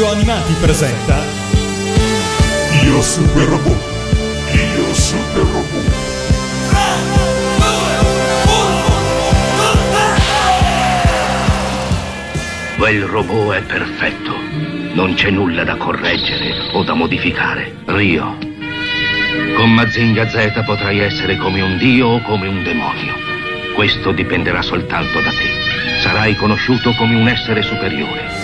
[0.00, 1.22] Radio Animati presenta
[2.84, 3.82] Io Super Robot
[4.50, 5.94] Io Super Robot
[12.78, 14.34] Quel robot è perfetto.
[14.94, 17.74] Non c'è nulla da correggere o da modificare.
[17.84, 18.38] Rio.
[19.54, 23.12] Con Mazinga Z potrai essere come un dio o come un demonio.
[23.74, 26.00] Questo dipenderà soltanto da te.
[26.00, 28.39] Sarai conosciuto come un essere superiore.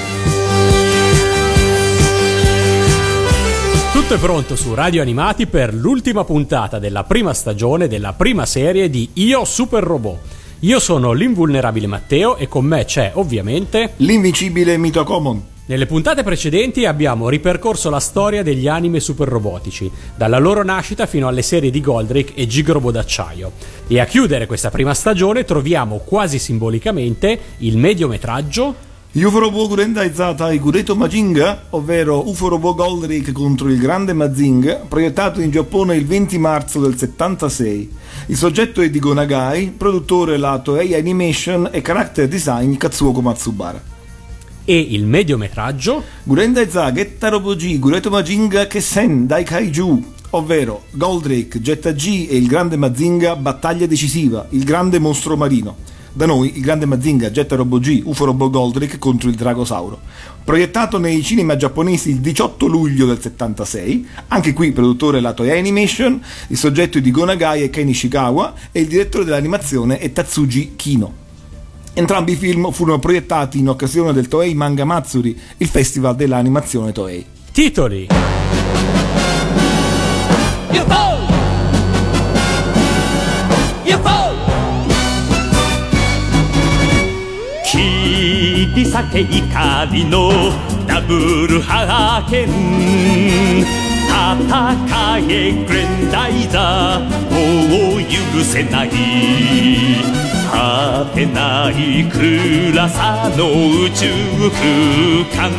[4.06, 8.88] Tutto è pronto su Radio Animati per l'ultima puntata della prima stagione della prima serie
[8.88, 10.18] di Io Super Robot.
[10.60, 15.42] Io sono l'invulnerabile Matteo e con me c'è ovviamente L'invincibile Mito Common.
[15.66, 21.26] Nelle puntate precedenti abbiamo ripercorso la storia degli anime super robotici, dalla loro nascita fino
[21.26, 23.50] alle serie di Goldrick e Gigrobo d'acciaio.
[23.88, 28.85] E a chiudere questa prima stagione troviamo quasi simbolicamente il mediometraggio
[29.24, 35.96] Uforobo Gurendai Zatai Gureto Majinga, ovvero Uforobo Goldrick contro il grande Mazinga, proiettato in Giappone
[35.96, 37.90] il 20 marzo del 76.
[38.26, 43.82] Il soggetto è di Gonagai, produttore la Toei Animation e character design Katsuoko Matsubara.
[44.68, 51.92] e il mediometraggio Gurendai Za Getta Roboji Gureto Majinga Kessen Dai Kaiju, ovvero Goldrick, Getta
[51.92, 55.94] G e il grande Mazinga Battaglia decisiva, il grande mostro marino.
[56.16, 60.00] Da noi il grande Mazinga getta Robo G, UFO Robo Goldrick contro il Dragosauro.
[60.42, 66.18] Proiettato nei cinema giapponesi il 18 luglio del 76, anche qui produttore la Toei Animation,
[66.46, 71.12] il soggetto è di Gonagai e Ken Ishikawa e il direttore dell'animazione è Tatsuji Kino.
[71.92, 77.26] Entrambi i film furono proiettati in occasione del Toei Manga Matsuri, il festival dell'animazione Toei.
[77.56, 78.46] titoli 切り
[88.76, 90.30] 裂け怒りの
[90.86, 92.48] ダブルハーケン。
[94.10, 94.44] 戦
[95.30, 97.04] えグレンダイザー。
[97.32, 98.90] もう許せない。
[100.52, 103.48] 果てない暗さの
[103.86, 104.12] 宇宙
[104.52, 105.50] 空間。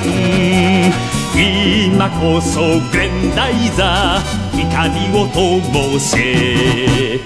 [1.35, 2.59] 今こそ
[2.91, 4.57] グレンダイザー。
[4.59, 7.19] 光を灯せ。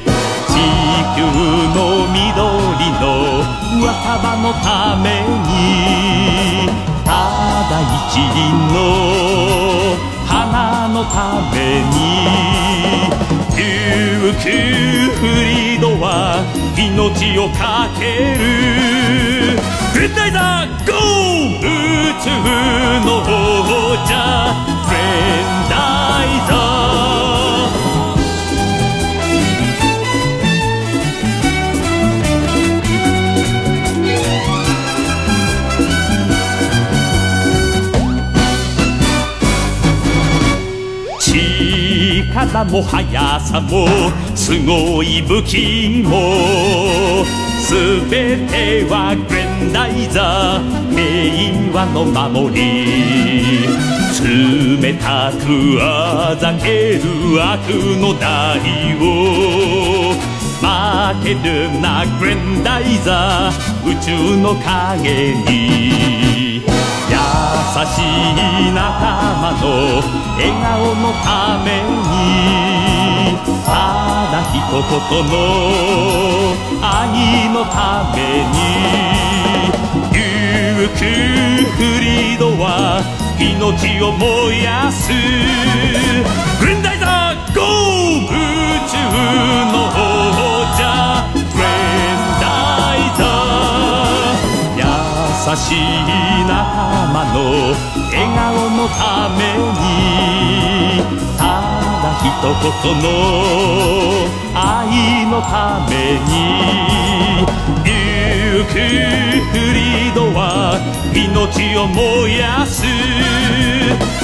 [0.51, 0.55] 地
[1.15, 1.19] 球
[1.75, 1.79] の
[2.11, 2.19] 緑
[2.99, 3.03] の
[3.85, 3.89] 若
[4.19, 4.67] 葉のた
[4.97, 5.05] め
[5.47, 5.49] に
[7.05, 7.09] た
[7.69, 8.35] だ一輪
[8.73, 8.75] の
[10.27, 11.15] 花のた
[11.53, 11.55] め
[11.91, 11.95] に
[13.55, 13.59] 琉
[14.41, 14.45] 球
[15.15, 16.05] フリードは
[16.77, 18.01] 命をかけ
[18.35, 18.39] る。
[19.93, 21.69] グレンダイザーゴー宇
[22.21, 22.25] 宙
[23.05, 23.23] の王
[24.07, 24.09] 者
[24.87, 24.97] グレ
[25.41, 25.73] ンダ
[26.25, 27.30] イザー。
[42.45, 43.87] 力も速さも
[44.35, 47.23] すごい武器も
[47.59, 47.75] す
[48.09, 53.67] べてはグレンダイザー平和の守り
[54.81, 57.01] 冷たくあざける
[57.39, 57.69] 悪
[57.99, 58.59] の代
[58.97, 60.13] を。
[60.61, 66.30] 負けるなグレンダイザー宇宙の影に。
[67.11, 68.79] 優しい仲
[69.41, 69.63] 間の
[70.37, 71.67] 笑顔のため
[72.07, 73.35] に
[73.65, 73.69] た
[74.31, 74.79] だ一言
[75.27, 75.33] の
[76.81, 77.75] 愛のた
[78.15, 78.17] め
[78.47, 78.55] に
[80.13, 81.03] 琉球
[81.71, 83.03] フリードは
[83.39, 85.11] 命を燃やす
[86.61, 88.31] グレンダイザーゴー宇
[88.87, 88.95] 宙
[89.71, 89.99] の王
[90.77, 90.79] 者
[91.35, 91.63] グレ
[92.15, 92.45] ンダ
[92.95, 95.77] イザー優しい
[96.47, 96.55] 仲
[96.87, 97.00] 間
[97.33, 97.71] の
[98.11, 101.01] 笑顔のために
[101.37, 101.41] た
[102.01, 103.05] だ一言の
[104.53, 105.91] 愛のため
[106.27, 106.31] に
[107.85, 107.89] 琉
[108.65, 108.75] 球
[109.51, 110.39] フリードは
[111.13, 112.83] 命を燃やす。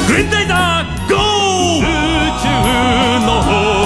[0.07, 1.83] グレンダイザーゴー。
[1.83, 1.83] 宇
[2.41, 2.45] 宙
[3.25, 3.29] の
[3.73, 3.76] 王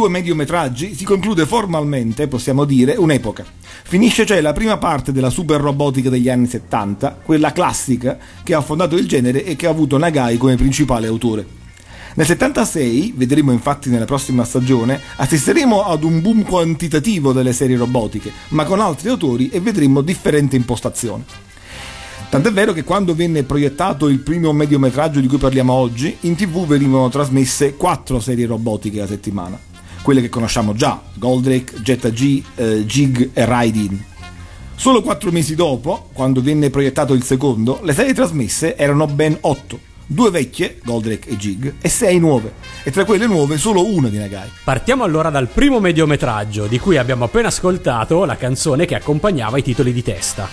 [0.00, 3.44] due mediometraggi si conclude formalmente, possiamo dire, un'epoca.
[3.82, 8.62] Finisce cioè la prima parte della super robotica degli anni 70, quella classica che ha
[8.62, 11.44] fondato il genere e che ha avuto Nagai come principale autore.
[12.14, 18.32] Nel 76, vedremo infatti nella prossima stagione, assisteremo ad un boom quantitativo delle serie robotiche,
[18.48, 21.24] ma con altri autori e vedremo differente impostazione.
[22.30, 26.66] Tant'è vero che quando venne proiettato il primo mediometraggio di cui parliamo oggi, in tv
[26.66, 29.68] venivano trasmesse quattro serie robotiche a settimana.
[30.02, 34.04] Quelle che conosciamo già, Goldrake, Jetta G, eh, Jig e Raidin.
[34.74, 39.78] Solo quattro mesi dopo, quando venne proiettato il secondo, le serie trasmesse erano ben otto.
[40.06, 42.54] Due vecchie, Goldrake e Jig, e sei nuove.
[42.82, 44.48] E tra quelle nuove solo una di Nagai.
[44.64, 49.62] Partiamo allora dal primo mediometraggio, di cui abbiamo appena ascoltato la canzone che accompagnava i
[49.62, 50.48] titoli di testa.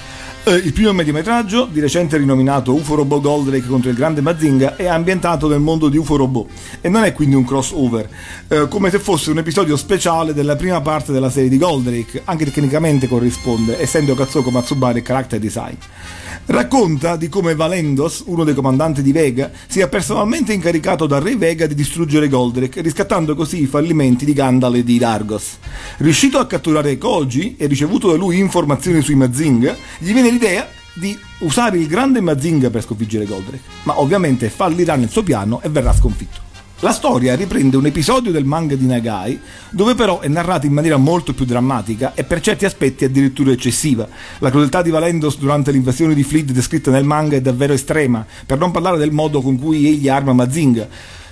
[0.48, 4.86] Eh, il primo mediometraggio, di recente rinominato UFO Robot Goldrake contro il grande Mazinga, è
[4.86, 6.50] ambientato nel mondo di UFO Robot
[6.80, 8.08] e non è quindi un crossover,
[8.48, 12.46] eh, come se fosse un episodio speciale della prima parte della serie di Goldrake, anche
[12.46, 15.76] tecnicamente corrisponde, essendo Kazuko Matsubara il character design.
[16.50, 21.68] Racconta di come Valendos, uno dei comandanti di Vega, sia personalmente incaricato da Re Vega
[21.68, 25.58] di distruggere Goldrake, riscattando così i fallimenti di Gandalf e di Dargos.
[25.98, 31.20] Riuscito a catturare Koji e ricevuto da lui informazioni sui Mazinga, gli viene l'idea di
[31.40, 35.94] usare il grande Mazinga per sconfiggere Goldrake, ma ovviamente fallirà nel suo piano e verrà
[35.94, 36.47] sconfitto.
[36.82, 39.40] La storia riprende un episodio del manga di Nagai,
[39.72, 44.08] dove però è narrata in maniera molto più drammatica e per certi aspetti addirittura eccessiva.
[44.38, 48.60] La crudeltà di Valendos durante l'invasione di Fleet descritta nel manga è davvero estrema, per
[48.60, 50.88] non parlare del modo con cui egli arma Mazinga.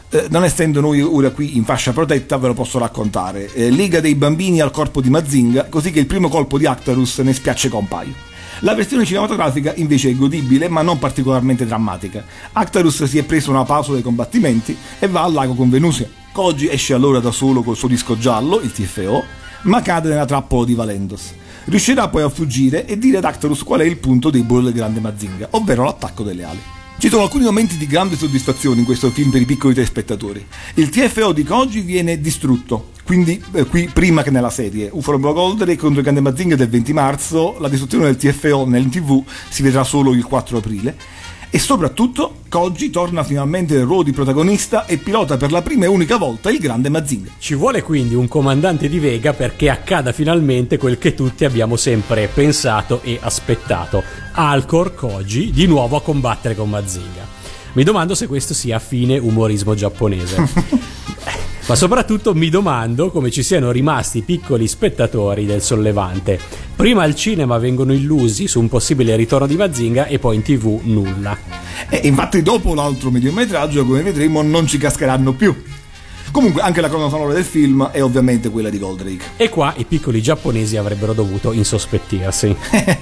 [0.09, 3.53] Eh, non essendo noi ora qui in fascia protetta, ve lo posso raccontare.
[3.53, 7.19] Eh, lega dei bambini al corpo di Mazinga, così che il primo colpo di Actarus
[7.19, 8.34] ne spiacceca un paio.
[8.65, 12.25] La versione cinematografica invece è godibile ma non particolarmente drammatica.
[12.53, 16.09] Actarus si è preso una pausa dai combattimenti e va al lago con Venusia.
[16.31, 19.23] Koji esce allora da solo col suo disco giallo, il TFO,
[19.65, 21.31] ma cade nella trappola di Valendos.
[21.65, 25.00] Riuscirà poi a fuggire e dire ad Actarus qual è il punto debole del grande
[25.00, 26.75] Mazinga, ovvero l'attacco delle ali.
[26.97, 30.44] Ci sono alcuni momenti di grande soddisfazione in questo film per i piccoli telespettatori.
[30.75, 34.89] Il TFO di Koji viene distrutto, quindi eh, qui prima che nella serie.
[34.92, 39.24] UFO Goldrake contro il Grande Mazinga del 20 marzo, la distruzione del TFO nel TV
[39.50, 40.97] si vedrà solo il 4 aprile.
[41.55, 45.87] E soprattutto Koji torna finalmente nel ruolo di protagonista e pilota per la prima e
[45.87, 47.31] unica volta il grande Mazinga.
[47.39, 52.27] Ci vuole quindi un comandante di Vega perché accada finalmente quel che tutti abbiamo sempre
[52.27, 54.03] pensato e aspettato.
[54.33, 57.34] Alcor Koji di nuovo a combattere con Mazinga.
[57.75, 60.48] Mi domando se questo sia fine umorismo giapponese.
[61.68, 66.39] Ma soprattutto mi domando come ci siano rimasti piccoli spettatori del sollevante.
[66.74, 70.80] Prima al cinema vengono illusi su un possibile ritorno di Mazinga e poi in tv
[70.83, 71.38] nulla.
[71.89, 75.54] E infatti dopo l'altro mediometraggio, come vedremo, non ci cascheranno più.
[76.35, 79.23] Comunque anche la colonna sonora del film è ovviamente quella di Goldrake.
[79.37, 82.53] E qua i piccoli giapponesi avrebbero dovuto insospettirsi.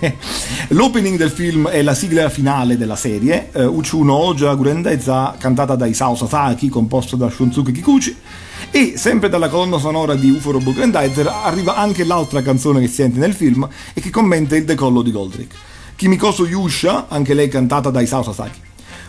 [0.69, 5.74] L'opening del film è la sigla finale della serie, uh, Uchu no Oja Gurendaiza, cantata
[5.74, 8.15] da Isao Sasaki, composto da Shunsuke Kikuchi.
[8.69, 12.94] E sempre dalla colonna sonora di UFO Robot Grandizer arriva anche l'altra canzone che si
[12.94, 15.56] sente nel film e che commenta il decollo di Goldrake.
[15.95, 18.59] Kimikoso Yusha, anche lei cantata da Isao Sasaki.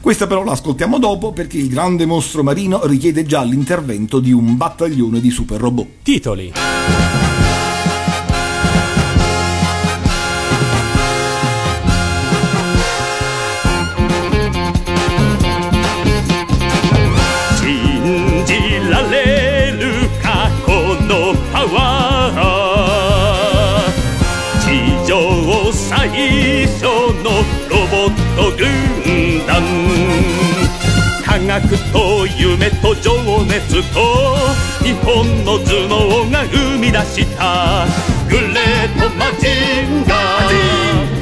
[0.05, 4.55] Questa però la ascoltiamo dopo perché il grande mostro marino richiede già l'intervento di un
[4.55, 5.87] battaglione di super robot.
[6.03, 6.53] Titoli.
[17.57, 18.65] 信じ
[31.61, 34.01] 学と夢と情熱と
[34.83, 37.87] 日本の頭脳が生み出した
[38.29, 39.47] グレートマジ
[39.87, 40.51] ンガー。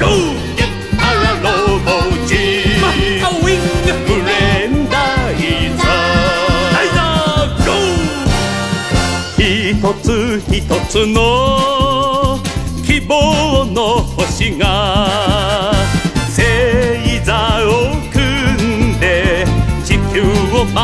[0.01, 1.85] ゴーゲッタラロボ
[2.27, 2.37] ジー
[4.07, 4.31] グレ
[4.69, 4.97] ンダ
[5.33, 5.37] イ
[5.77, 6.62] ザー。
[9.39, 10.07] 一つ
[10.51, 12.39] 一つの
[12.87, 15.72] 希望の星が。
[20.64, 20.76] 球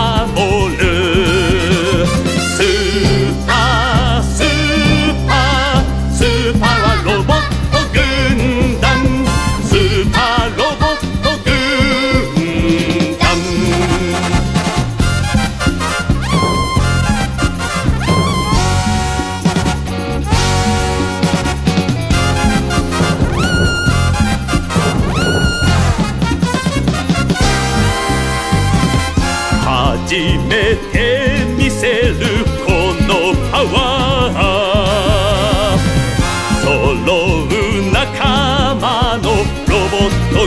[0.42, 0.97] を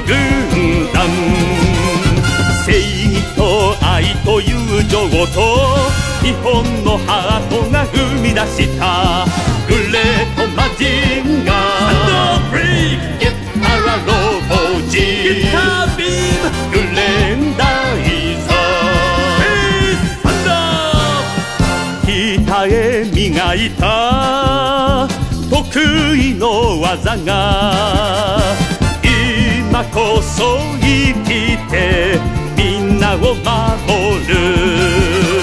[0.05, 0.99] 軍団。
[2.65, 5.37] 正義と愛と友情と
[6.21, 9.25] 日本のハートが生み出した。
[9.67, 10.85] グレートマジ
[11.21, 12.53] ンガー
[13.19, 13.31] ゲッ
[13.61, 14.09] タラロ
[14.47, 14.51] ボ
[14.89, 15.03] じギ
[15.51, 16.07] タービー
[16.43, 16.99] ムグレ
[17.35, 17.61] ンダ
[17.97, 18.05] イ
[18.47, 19.41] ザー。
[20.21, 22.05] サンダー
[22.45, 22.69] 北へ
[23.11, 23.81] 磨いた。
[25.49, 25.57] 得
[26.15, 27.31] 意の技が。
[29.81, 32.19] 今こそ生きて
[32.55, 35.40] みんなを守る。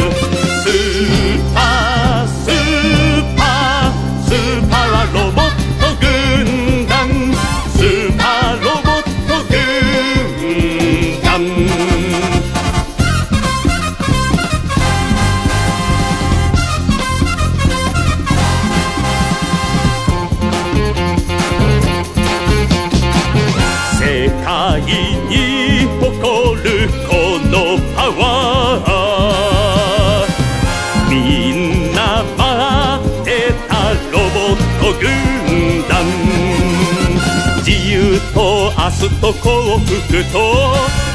[38.99, 39.95] と明日と幸福
[40.33, 40.39] と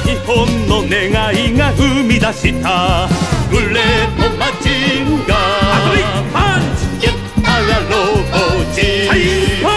[0.05, 3.09] 日本の願いが生み出した。
[3.51, 4.69] グレートマジ
[5.01, 5.37] ンガー。
[5.37, 7.13] アトミックパンチゲッ
[7.43, 8.33] タラロボ
[8.73, 9.19] ジハイ
[9.61, 9.67] パ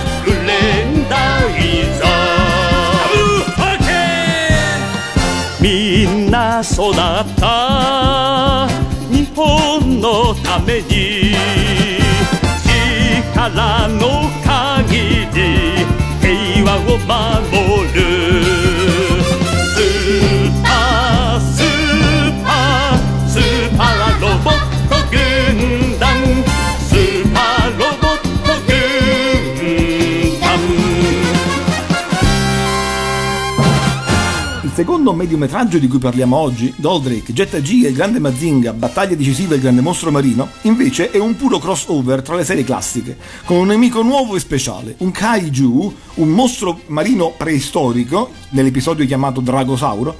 [0.00, 0.50] ーグレ
[0.84, 1.14] ンダ
[1.48, 1.58] イ
[1.96, 2.08] ザー。
[2.08, 5.60] ダブルハーケ。
[5.60, 5.66] ンみ
[6.26, 6.94] んな育っ
[7.38, 8.68] た。
[9.10, 11.36] 日本のために。
[12.64, 14.02] 力の
[14.44, 16.03] 限り。
[16.34, 18.73] 平和を守る。
[34.74, 39.56] Secondo mediometraggio di cui parliamo oggi, Goldrake, Jet G e il Grande Mazinga, Battaglia decisiva e
[39.56, 43.68] il Grande Mostro Marino, invece è un puro crossover tra le serie classiche, con un
[43.68, 50.16] nemico nuovo e speciale, un Kaiju, un mostro marino preistorico, nell'episodio chiamato Dragosauro,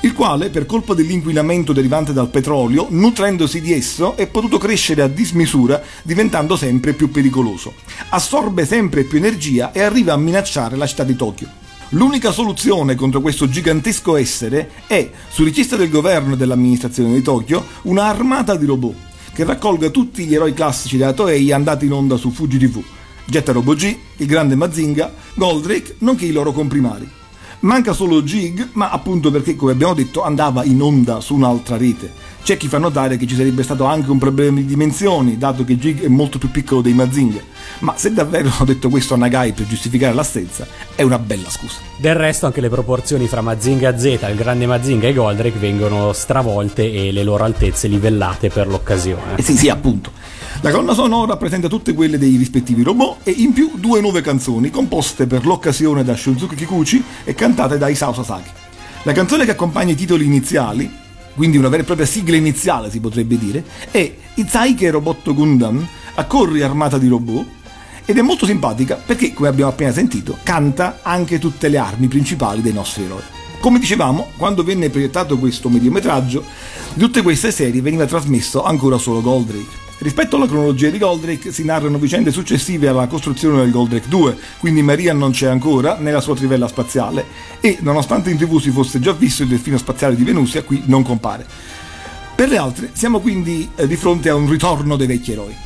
[0.00, 5.08] il quale, per colpa dell'inquinamento derivante dal petrolio, nutrendosi di esso, è potuto crescere a
[5.08, 7.74] dismisura, diventando sempre più pericoloso.
[8.08, 11.57] Assorbe sempre più energia e arriva a minacciare la città di Tokyo.
[11.92, 17.64] L'unica soluzione contro questo gigantesco essere è, su richiesta del governo e dell'amministrazione di Tokyo,
[17.82, 18.94] una armata di robot
[19.32, 22.82] che raccolga tutti gli eroi classici della Toei andati in onda su Fuji TV,
[23.24, 27.08] Jet Robo G, il grande Mazinga, Goldrake, nonché i loro comprimari.
[27.60, 32.12] Manca solo Jig, ma appunto perché, come abbiamo detto, andava in onda su un'altra rete.
[32.40, 35.76] C'è chi fa notare che ci sarebbe stato anche un problema di dimensioni, dato che
[35.76, 37.40] Jig è molto più piccolo dei Mazinga.
[37.80, 41.78] Ma se davvero ho detto questo a Nagai per giustificare l'assenza, è una bella scusa.
[41.96, 46.90] Del resto anche le proporzioni fra Mazinga Z, il grande Mazinga e Goldrake vengono stravolte
[46.90, 49.36] e le loro altezze livellate per l'occasione.
[49.36, 50.12] Eh sì, sì, appunto.
[50.60, 54.70] La colonna sonora presenta tutte quelle dei rispettivi robot e in più due nuove canzoni
[54.70, 58.50] composte per l'occasione da Shunzuki Kikuchi e cantate da Isao Sasaki.
[59.04, 60.90] La canzone che accompagna i titoli iniziali,
[61.36, 66.60] quindi una vera e propria sigla iniziale si potrebbe dire, è Itzaike Robotto Gundam, accorri
[66.60, 67.46] armata di robot,
[68.04, 72.62] ed è molto simpatica perché, come abbiamo appena sentito, canta anche tutte le armi principali
[72.62, 73.22] dei nostri eroi.
[73.60, 76.44] Come dicevamo, quando venne proiettato questo mediometraggio,
[76.94, 79.86] di tutte queste serie veniva trasmesso ancora solo Goldrake.
[80.00, 84.80] Rispetto alla cronologia di Goldrake si narrano vicende successive alla costruzione del Goldrake 2, quindi
[84.80, 87.26] Maria non c'è ancora nella sua trivella spaziale
[87.60, 91.02] e nonostante in tv si fosse già visto il delfino spaziale di Venusia, qui non
[91.02, 91.44] compare.
[92.32, 95.56] Per le altre siamo quindi eh, di fronte a un ritorno dei vecchi eroi,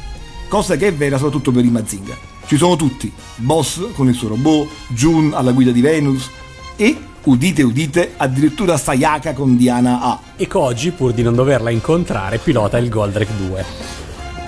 [0.48, 2.16] cosa che è vera soprattutto per i Mazinga.
[2.46, 6.30] Ci sono tutti, Boss con il suo robot, Jun alla guida di Venus
[6.76, 10.20] e, udite udite, addirittura Sayaka con Diana A.
[10.36, 14.01] E Koji, pur di non doverla incontrare, pilota il Goldrake 2.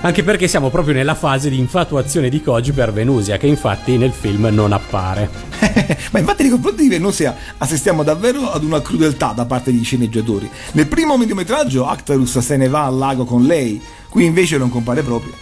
[0.05, 4.13] Anche perché siamo proprio nella fase di infatuazione di Koji per Venusia, che infatti nel
[4.13, 5.31] film non appare.
[6.13, 10.51] Ma infatti nei confronti di Venusia assistiamo davvero ad una crudeltà da parte degli sceneggiatori.
[10.73, 13.81] Nel primo mediometraggio Actarus se ne va al lago con lei,
[14.11, 15.33] qui invece non compare proprio.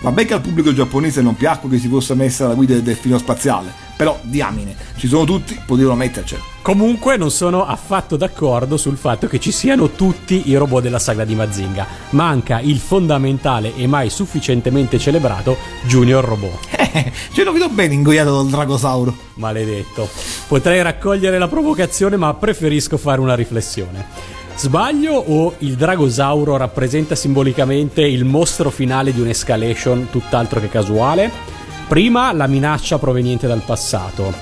[0.00, 3.18] Vabbè che al pubblico giapponese non piacque che si fosse messa alla guida del delfino
[3.18, 6.42] spaziale, però diamine, ci sono tutti, potevano mettercelo.
[6.62, 11.24] Comunque non sono affatto d'accordo sul fatto che ci siano tutti i robot della saga
[11.24, 11.86] di Mazinga.
[12.10, 16.76] Manca il fondamentale e mai sufficientemente celebrato Junior Robot.
[16.90, 19.14] Eh, ce lo vedo bene ingoiato dal dragosauro.
[19.34, 20.08] Maledetto.
[20.48, 24.06] Potrei raccogliere la provocazione, ma preferisco fare una riflessione.
[24.58, 31.30] Sbaglio o il Dragosauro rappresenta simbolicamente il mostro finale di un'escalation tutt'altro che casuale?
[31.86, 34.34] Prima la minaccia proveniente dal passato,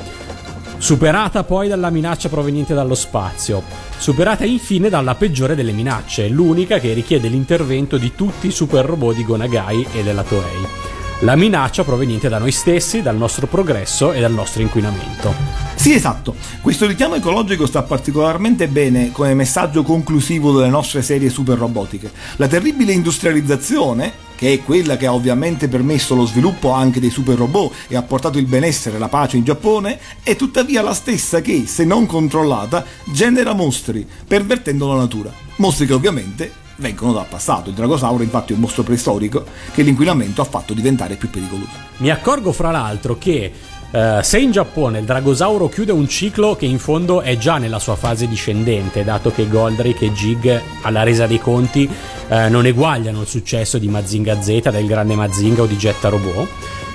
[0.79, 3.63] superata poi dalla minaccia proveniente dallo spazio,
[3.99, 9.17] superata infine dalla peggiore delle minacce, l'unica che richiede l'intervento di tutti i super robot
[9.17, 10.96] di Gonagai e della Toei.
[11.21, 15.35] La minaccia proveniente da noi stessi, dal nostro progresso e dal nostro inquinamento.
[15.75, 16.35] Sì, esatto.
[16.61, 22.11] Questo richiamo ecologico sta particolarmente bene come messaggio conclusivo delle nostre serie super robotiche.
[22.37, 27.39] La terribile industrializzazione, che è quella che ha ovviamente permesso lo sviluppo anche dei super
[27.39, 31.41] robot e ha portato il benessere e la pace in Giappone, è tuttavia la stessa
[31.41, 35.33] che, se non controllata, genera mostri, pervertendo la natura.
[35.57, 37.71] Mostri che ovviamente vengono dal passato.
[37.71, 41.71] Il dragosauro infatti è un mostro preistorico che l'inquinamento ha fatto diventare più pericoloso.
[41.99, 43.53] Mi accorgo fra l'altro che
[43.89, 47.79] Uh, se in Giappone il dragosauro chiude un ciclo che in fondo è già nella
[47.79, 51.89] sua fase discendente, dato che Goldrake e Jig alla resa dei conti
[52.29, 56.49] uh, non eguagliano il successo di Mazinga Z, del grande Mazinga o di Jetta Robot,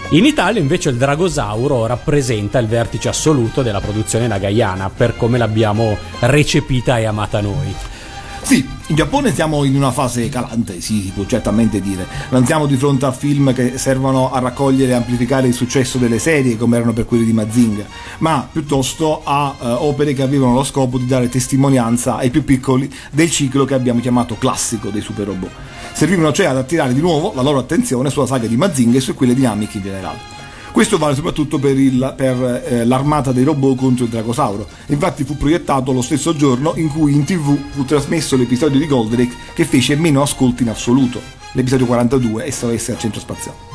[0.09, 5.97] in Italia invece il dragosauro rappresenta il vertice assoluto della produzione nagayana per come l'abbiamo
[6.19, 7.73] recepita e amata noi.
[8.43, 12.05] Sì, in Giappone siamo in una fase calante, sì, si può certamente dire.
[12.29, 16.19] Non siamo di fronte a film che servono a raccogliere e amplificare il successo delle
[16.19, 17.85] serie, come erano per quelli di Mazinga,
[18.17, 22.91] ma piuttosto a uh, opere che avevano lo scopo di dare testimonianza ai più piccoli
[23.11, 25.51] del ciclo che abbiamo chiamato classico dei super robot.
[25.93, 29.13] Servivano cioè ad attirare di nuovo la loro attenzione sulla saga di Mazinga e su
[29.13, 30.40] quelle dinamiche in generale.
[30.71, 34.67] Questo vale soprattutto per, il, per eh, l'armata dei robot contro il Dragosauro.
[34.87, 39.35] Infatti fu proiettato lo stesso giorno in cui in tv fu trasmesso l'episodio di Goldrake
[39.53, 41.21] che fece meno ascolti in assoluto,
[41.53, 43.70] l'episodio 42 e SOS al centro spaziale.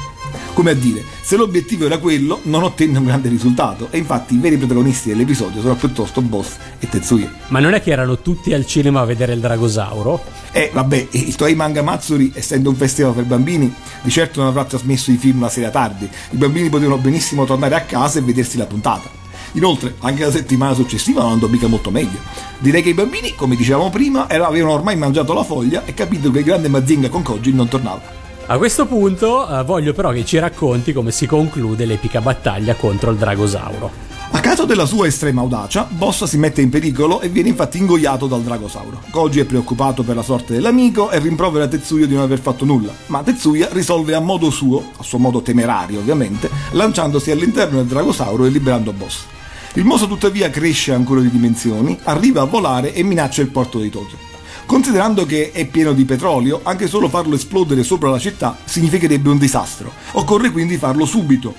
[0.57, 4.39] Come a dire, se l'obiettivo era quello, non ottenne un grande risultato e infatti i
[4.39, 7.31] veri protagonisti dell'episodio sono piuttosto Boss e Tetsuya.
[7.49, 10.25] Ma non è che erano tutti al cinema a vedere il Dragosauro?
[10.53, 13.71] Eh, vabbè, il Toei Manga Matsuri, essendo un festival per bambini,
[14.01, 16.09] di certo non avrà trasmesso i film la sera tardi.
[16.31, 19.11] I bambini potevano benissimo tornare a casa e vedersi la puntata.
[19.53, 22.19] Inoltre, anche la settimana successiva non andò mica molto meglio.
[22.61, 26.39] Direi che i bambini, come dicevamo prima, avevano ormai mangiato la foglia e capito che
[26.39, 28.25] il grande Mazinga con Koji non tornava.
[28.49, 33.11] A questo punto eh, voglio però che ci racconti come si conclude l'epica battaglia contro
[33.11, 33.91] il Dragosauro.
[34.31, 38.29] A causa della sua estrema audacia, Boss si mette in pericolo e viene infatti ingoiato
[38.29, 39.03] dal Dragosauro.
[39.11, 42.93] Koji è preoccupato per la sorte dell'amico e rimprovera Tetsuya di non aver fatto nulla,
[43.07, 48.45] ma Tetsuya risolve a modo suo, a suo modo temerario ovviamente, lanciandosi all'interno del Dragosauro
[48.45, 49.25] e liberando Boss.
[49.73, 53.91] Il mostro tuttavia cresce ancora di dimensioni, arriva a volare e minaccia il porto di
[53.91, 54.26] Tokyo.
[54.67, 59.39] Considerando che è pieno di petrolio, anche solo farlo esplodere sopra la città significherebbe un
[59.39, 59.93] disastro.
[60.13, 61.55] Occorre quindi farlo subito.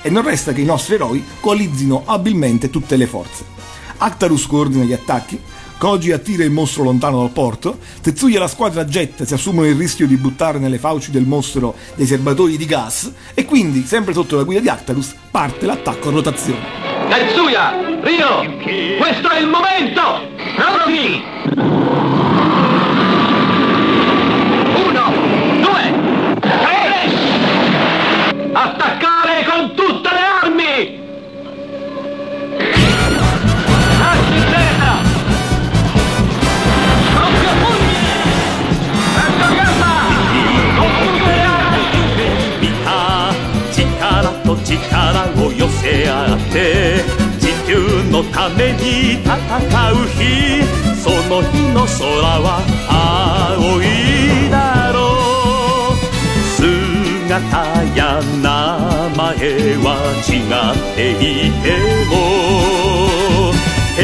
[0.00, 3.44] E non resta che i nostri eroi coalizzino abilmente tutte le forze.
[3.98, 5.38] Actarus coordina gli attacchi,
[5.78, 9.76] Koji attira il mostro lontano dal porto, Tetsuya e la squadra Jet si assumono il
[9.76, 14.36] rischio di buttare nelle fauci del mostro dei serbatoi di gas e quindi, sempre sotto
[14.36, 16.64] la guida di Actarus, parte l'attacco a rotazione.
[17.10, 18.00] Tetsuya!
[18.00, 18.96] Rio!
[18.98, 20.00] Questo è il momento!
[20.56, 22.25] Pronti!
[46.36, 47.02] って
[47.40, 47.70] 地球
[48.10, 49.28] のために戦
[49.92, 50.62] う日
[51.02, 52.02] その日の空
[52.40, 52.46] は
[52.88, 53.84] 青い
[54.50, 55.96] だろう。
[56.56, 58.46] 姿や名
[59.16, 59.26] 前
[59.82, 59.86] は
[60.26, 60.30] 違
[60.72, 61.14] ってい
[61.62, 61.64] て
[62.10, 62.12] も
[63.96, 63.98] 平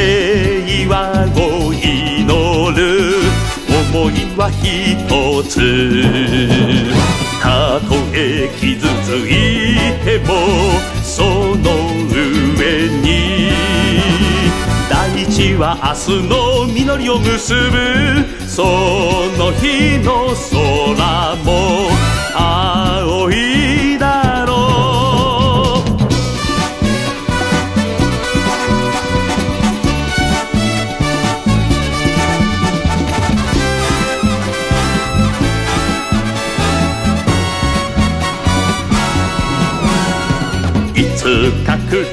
[0.88, 0.92] 和
[1.36, 1.36] を
[1.72, 1.80] 祈
[2.76, 2.80] る
[3.92, 5.54] 思いは一つ。
[7.42, 9.30] たとえ傷つい
[10.04, 10.30] ても
[11.14, 11.28] その
[12.08, 13.50] 上に
[14.88, 18.62] 大地は明日の実りを結ぶそ
[19.36, 21.90] の日の空も
[22.34, 24.21] 青いだ
[41.92, 42.08] 来る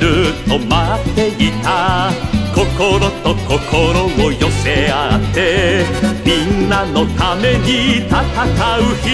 [0.46, 2.12] と待っていた。
[2.54, 5.86] 心と心を寄せ合って
[6.26, 9.08] みんなのために戦う日。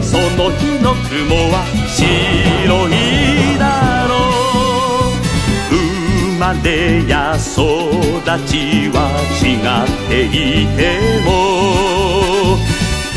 [0.00, 1.98] その日の雲は白
[2.88, 4.14] いだろ
[5.66, 5.74] う。
[5.74, 7.50] 生まれや育
[8.46, 8.54] ち
[8.94, 8.96] は
[9.42, 10.28] 違ってい
[10.76, 10.80] て
[11.26, 11.28] も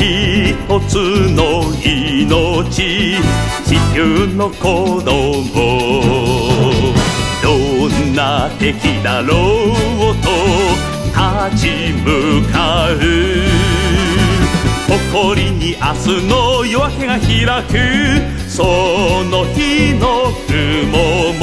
[0.88, 0.90] つ
[1.30, 3.22] の命
[3.64, 6.71] 地球の子供。
[8.58, 10.14] 敵だろう。
[10.22, 10.28] と
[11.50, 12.94] 立ち向かう。
[14.88, 16.32] 誇りに明日の
[16.66, 17.70] 夜明けが開く。
[18.48, 18.62] そ
[19.30, 21.42] の日の雲も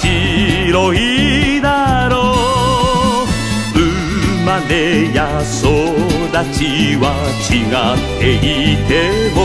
[0.00, 2.34] 白いだろ
[3.74, 3.78] う。
[3.78, 3.80] 生
[4.44, 5.64] まれや育
[6.52, 7.04] ちは
[7.50, 7.52] 違
[7.96, 8.90] っていて
[9.34, 9.38] も。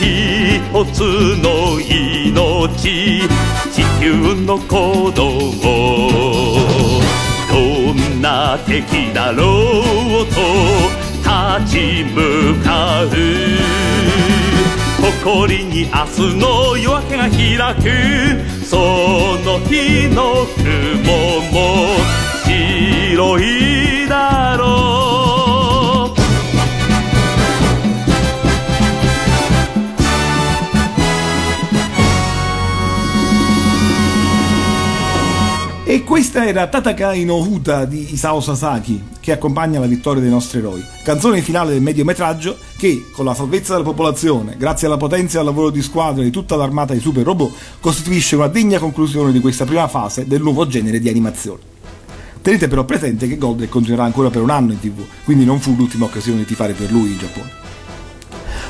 [0.00, 1.00] 一つ
[1.42, 1.46] の
[1.80, 3.22] 命。
[4.00, 5.52] 球の鼓動
[7.50, 7.54] ど
[7.92, 9.82] んな敵だろ
[10.22, 10.40] うと
[11.20, 13.06] 立ち向かう。
[15.02, 17.84] 誇りに明日の夜明けが開く。
[18.64, 18.76] そ
[19.44, 21.58] の日の雲も
[22.44, 24.64] 白いだろ
[25.26, 25.29] う。
[36.10, 40.84] Questa era Tatakai no Huta di Isao Sasaki, che accompagna la vittoria dei nostri eroi.
[41.04, 45.44] Canzone finale del mediometraggio che, con la salvezza della popolazione, grazie alla potenza e al
[45.44, 49.64] lavoro di squadra di tutta l'armata di super robot, costituisce una degna conclusione di questa
[49.64, 51.60] prima fase del nuovo genere di animazione.
[52.42, 55.76] Tenete però presente che Goldrake continuerà ancora per un anno in tv, quindi non fu
[55.76, 57.50] l'ultima occasione di tifare per lui in Giappone.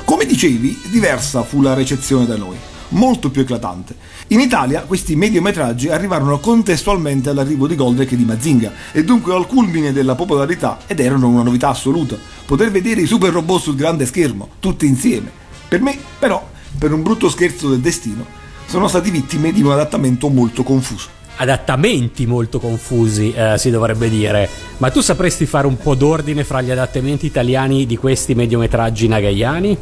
[0.04, 2.58] Come dicevi, diversa fu la recezione da noi,
[2.90, 3.94] molto più eclatante.
[4.28, 9.46] In Italia questi mediometraggi arrivarono contestualmente all'arrivo di Goldrake e di Mazinga e dunque al
[9.46, 12.16] culmine della popolarità ed erano una novità assoluta.
[12.46, 15.30] Poter vedere i super robot sul grande schermo, tutti insieme.
[15.68, 16.46] Per me, però,
[16.78, 18.24] per un brutto scherzo del destino,
[18.66, 21.08] sono stati vittime di un adattamento molto confuso.
[21.36, 24.48] Adattamenti molto confusi, eh, si dovrebbe dire.
[24.76, 29.78] Ma tu sapresti fare un po' d'ordine fra gli adattamenti italiani di questi mediometraggi nagayani?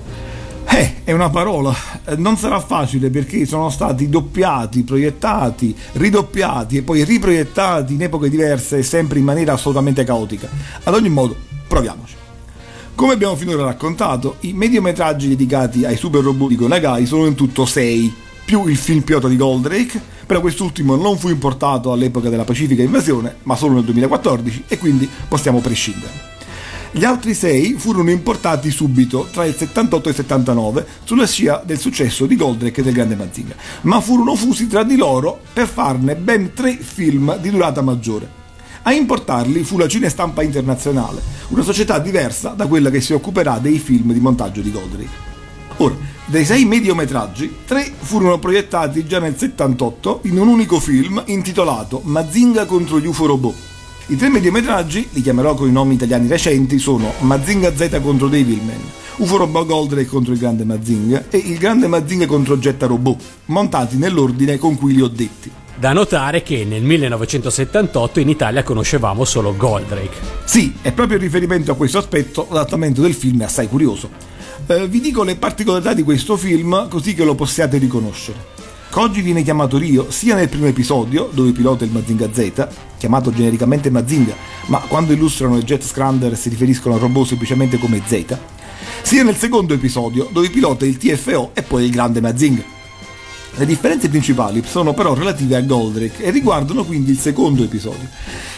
[0.71, 1.75] Eh, è una parola.
[2.05, 8.29] Eh, Non sarà facile perché sono stati doppiati, proiettati, ridoppiati e poi riproiettati in epoche
[8.29, 10.49] diverse sempre in maniera assolutamente caotica.
[10.85, 12.15] Ad ogni modo, proviamoci.
[12.95, 17.65] Come abbiamo finora raccontato, i mediometraggi dedicati ai super robot di Gonagai sono in tutto
[17.65, 18.13] 6,
[18.45, 23.37] più il film pilota di Goldrake, però quest'ultimo non fu importato all'epoca della pacifica invasione,
[23.45, 26.38] ma solo nel 2014 e quindi possiamo prescindere.
[26.91, 31.79] Gli altri sei furono importati subito tra il 78 e il 79 sulla scia del
[31.79, 36.17] successo di Goldrake e del Grande Mazinga, ma furono fusi tra di loro per farne
[36.17, 38.37] ben tre film di durata maggiore.
[38.83, 43.79] A importarli fu la Cinestampa Internazionale, una società diversa da quella che si occuperà dei
[43.79, 45.27] film di montaggio di Goldrake.
[45.81, 52.01] Ora, dei sei mediometraggi, tre furono proiettati già nel 78 in un unico film intitolato
[52.03, 53.78] Mazinga contro gli UFO robot.
[54.11, 58.81] I tre mediometraggi, li chiamerò con i nomi italiani recenti, sono Mazinga Z contro Devilman,
[59.17, 63.99] UFO Robot Goldrake contro il Grande Mazinga e il Grande Mazinga contro Jetta Robot, montati
[63.99, 65.51] nell'ordine con cui li ho detti.
[65.75, 70.17] Da notare che nel 1978 in Italia conoscevamo solo Goldrake.
[70.43, 74.09] Sì, è proprio in riferimento a questo aspetto l'adattamento del film è assai curioso.
[74.69, 78.58] Eh, vi dico le particolarità di questo film così che lo possiate riconoscere.
[78.91, 83.91] Koji viene chiamato Rio sia nel primo episodio, dove pilota il Mazinga Z, chiamato genericamente
[83.91, 84.35] Mazinga,
[84.67, 88.37] ma quando illustrano il Jet Scrander si riferiscono al robot semplicemente come Z,
[89.03, 92.77] sia nel secondo episodio, dove pilota il TFO e poi il grande Mazinga.
[93.57, 98.09] Le differenze principali sono però relative a Goldrake e riguardano quindi il secondo episodio.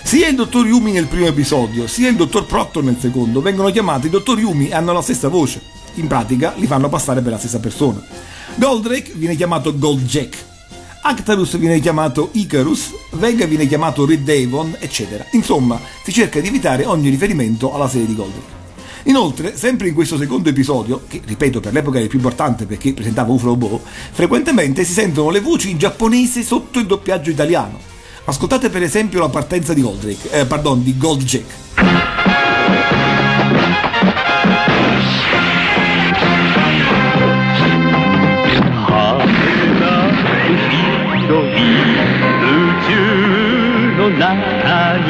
[0.02, 4.08] Sia il dottor Yumi nel primo episodio, sia il dottor Proctor nel secondo vengono chiamati
[4.08, 5.60] dottor Yumi e hanno la stessa voce.
[5.94, 8.00] In pratica li fanno passare per la stessa persona.
[8.60, 10.36] Goldrake viene chiamato Goldjack,
[11.00, 15.24] Actarus viene chiamato Icarus, Vega viene chiamato Red Devon, eccetera.
[15.30, 18.58] Insomma, si cerca di evitare ogni riferimento alla serie di Goldrake.
[19.04, 22.92] Inoltre, sempre in questo secondo episodio, che ripeto per l'epoca è il più importante perché
[22.92, 23.80] presentava UFO Robot,
[24.12, 27.78] frequentemente si sentono le voci in giapponese sotto il doppiaggio italiano.
[28.24, 31.69] Ascoltate per esempio la partenza di Goldrake, eh, pardon, di Goldjack.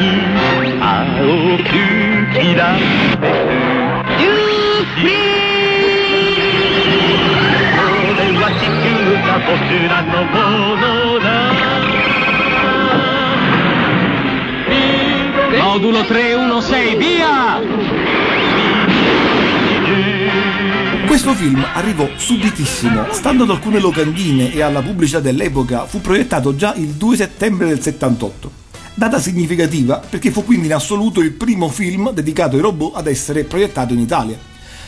[1.58, 1.68] く
[2.32, 3.28] きらめく
[4.22, 7.20] ユーフリー
[7.76, 7.84] こ
[8.16, 8.88] れは地球
[9.26, 9.52] が僕
[9.86, 10.34] らのも
[10.76, 10.84] の
[11.20, 11.26] だ
[15.62, 17.60] Modulo 316, via!
[21.06, 26.72] Questo film arrivò subitissimo, stando ad alcune locandine e alla pubblicità dell'epoca, fu proiettato già
[26.76, 28.59] il 2 settembre del 78.
[29.01, 33.45] Data significativa perché fu quindi in assoluto il primo film dedicato ai robot ad essere
[33.45, 34.37] proiettato in Italia.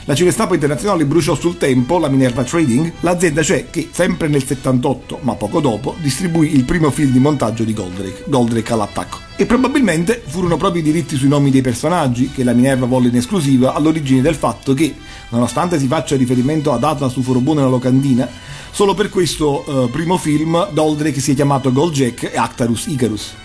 [0.04, 5.18] La Cinestampa Internazionale bruciò sul tempo la Minerva Trading, l'azienda cioè che, sempre nel 78,
[5.22, 9.18] ma poco dopo, distribuì il primo film di montaggio di Goldrake, Goldrake all'attacco.
[9.36, 13.16] E probabilmente furono proprio i diritti sui nomi dei personaggi che la Minerva volle in
[13.16, 14.94] esclusiva all'origine del fatto che,
[15.30, 18.30] nonostante si faccia riferimento ad Atlas Uforobo nella locandina,
[18.70, 23.42] solo per questo eh, primo film Goldrake si è chiamato Goldjack e Actarus Icarus.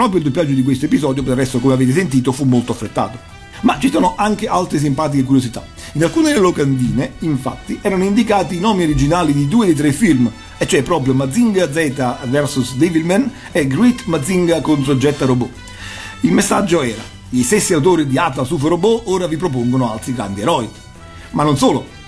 [0.00, 3.18] Proprio il doppiaggio di questo episodio, per il resto come avete sentito, fu molto affrettato.
[3.60, 5.62] Ma ci sono anche altre simpatiche curiosità.
[5.92, 10.66] In alcune locandine, infatti, erano indicati i nomi originali di due dei tre film, e
[10.66, 15.50] cioè proprio Mazinga Z vs Devilman e Great Mazinga contro Jetta Robot.
[16.20, 20.40] Il messaggio era: gli stessi autori di Atlas UFO Robot ora vi propongono altri grandi
[20.40, 20.66] eroi.
[21.32, 21.99] Ma non solo.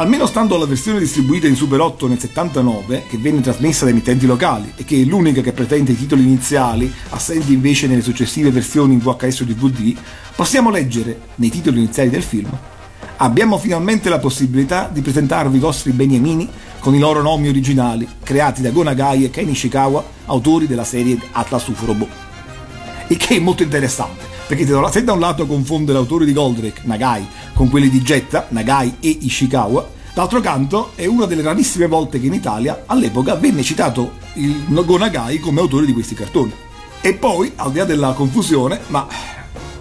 [0.00, 4.26] Almeno stando alla versione distribuita in Super 8 nel 79, che venne trasmessa da emittenti
[4.26, 8.92] locali e che è l'unica che presenta i titoli iniziali, assenti invece nelle successive versioni
[8.92, 9.96] in VHS o DVD,
[10.36, 12.48] possiamo leggere, nei titoli iniziali del film,
[13.20, 18.62] Abbiamo finalmente la possibilità di presentarvi i vostri beniamini con i loro nomi originali, creati
[18.62, 22.08] da Go Nagai e Ken Ishikawa, autori della serie Atlas UFO Robot.
[23.08, 27.26] Il che è molto interessante, perché se da un lato confonde l'autori di Goldrake, Nagai,
[27.52, 32.28] con quelli di Jetta, Nagai e Ishikawa, d'altro canto è una delle rarissime volte che
[32.28, 36.52] in Italia all'epoca venne citato il Go Nagai come autore di questi cartoni.
[37.02, 39.06] E poi, al di là della confusione, ma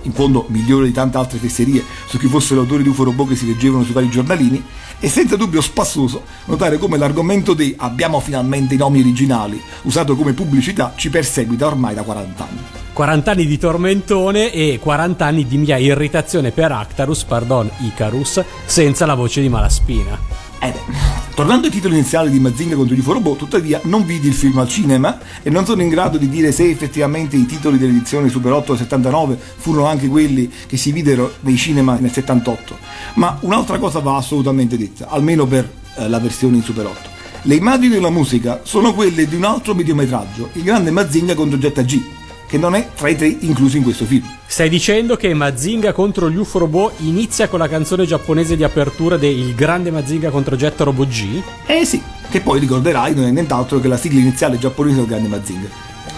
[0.03, 3.35] in fondo migliore di tante altre fesserie su chi fosse l'autore di UFO Robot che
[3.35, 4.63] si leggevano sui vari giornalini,
[4.99, 10.33] è senza dubbio spassoso notare come l'argomento di abbiamo finalmente i nomi originali, usato come
[10.33, 12.59] pubblicità, ci perseguita ormai da 40 anni.
[12.93, 19.05] 40 anni di tormentone e 40 anni di mia irritazione per Actarus, pardon, Icarus, senza
[19.05, 20.46] la voce di Malaspina.
[20.59, 24.57] Eh tornando ai titoli iniziali di Mazinga contro gli Robot, tuttavia non vidi il film
[24.57, 28.53] al cinema e non sono in grado di dire se effettivamente i titoli dell'edizione Super
[28.53, 32.75] 8 del 79 furono anche quelli che si videro nei cinema nel 78.
[33.17, 37.09] Ma un'altra cosa va assolutamente detta, almeno per eh, la versione in Super 8.
[37.43, 41.59] Le immagini e la musica sono quelle di un altro mediometraggio, il grande Mazinga contro
[41.59, 42.01] Jetta G,
[42.47, 44.25] che non è tra i tre inclusi in questo film.
[44.45, 49.17] Stai dicendo che Mazinga contro gli UFO Robot inizia con la canzone giapponese di apertura
[49.17, 51.41] del Grande Mazinga contro Jet Robot G?
[51.65, 55.27] Eh sì, che poi ricorderai non è nient'altro che la sigla iniziale giapponese del Grande
[55.27, 55.67] Mazinga.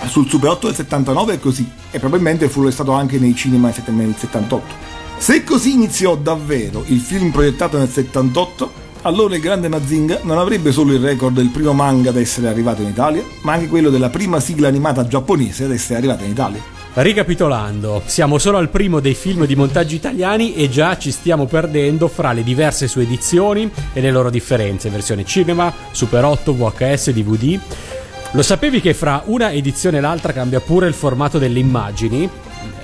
[0.08, 4.16] Sul Super 8 del 79 è così, e probabilmente fu restato anche nei cinema nel
[4.18, 4.88] 78.
[5.18, 10.72] Se così iniziò davvero il film proiettato nel 78, allora il grande Mazinga non avrebbe
[10.72, 14.10] solo il record del primo manga ad essere arrivato in Italia, ma anche quello della
[14.10, 16.78] prima sigla animata giapponese ad essere arrivata in Italia.
[16.92, 22.08] Ricapitolando, siamo solo al primo dei film di montaggio italiani e già ci stiamo perdendo
[22.08, 27.60] fra le diverse sue edizioni e le loro differenze, versione cinema, Super 8, VHS, DVD.
[28.32, 32.30] Lo sapevi che fra una edizione e l'altra cambia pure il formato delle immagini?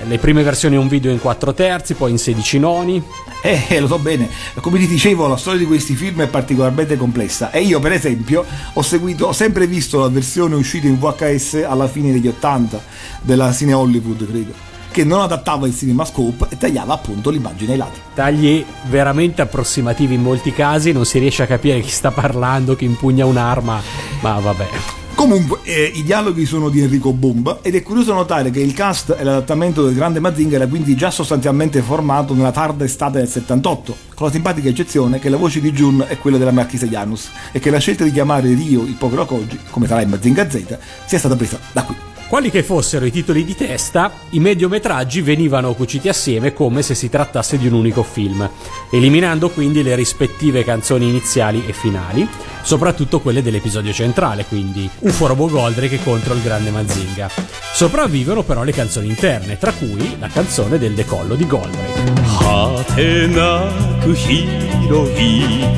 [0.03, 3.03] Le prime versioni un video in 4 terzi, poi in 16 noni.
[3.41, 6.97] Eh, eh, lo so bene, come ti dicevo, la storia di questi film è particolarmente
[6.97, 11.65] complessa e io, per esempio, ho seguito, ho sempre visto la versione uscita in VHS
[11.67, 12.81] alla fine degli 80
[13.21, 17.99] della Cine Hollywood, credo che non adattava il CinemaScope e tagliava appunto l'immagine ai lati.
[18.13, 22.86] Tagli veramente approssimativi in molti casi, non si riesce a capire chi sta parlando, chi
[22.86, 23.81] impugna un'arma,
[24.21, 25.05] ma vabbè.
[25.15, 29.15] Comunque, eh, i dialoghi sono di Enrico Bomba ed è curioso notare che il cast
[29.17, 33.95] e l'adattamento del grande Mazinga era quindi già sostanzialmente formato nella tarda estate del 78,
[34.13, 37.60] con la simpatica eccezione che la voce di Jun è quella della Marchisa Janus e
[37.60, 41.17] che la scelta di chiamare Rio il povero Koji, come sarà in Mazinga Z, sia
[41.17, 41.95] stata presa da qui.
[42.29, 47.09] Quali che fossero i titoli di testa, i mediometraggi venivano cuciti assieme come se si
[47.09, 48.48] trattasse di un unico film,
[48.90, 52.29] eliminando quindi le rispettive canzoni iniziali e finali,
[52.62, 57.29] soprattutto quelle dell'episodio centrale, quindi UFO Robo Goldrake contro il grande Mazinga.
[57.72, 62.20] Sopravvivono però le canzoni interne, tra cui la canzone del decollo di Goldrake.
[62.50, 63.70] 果てな
[64.03, 65.68] く広い宇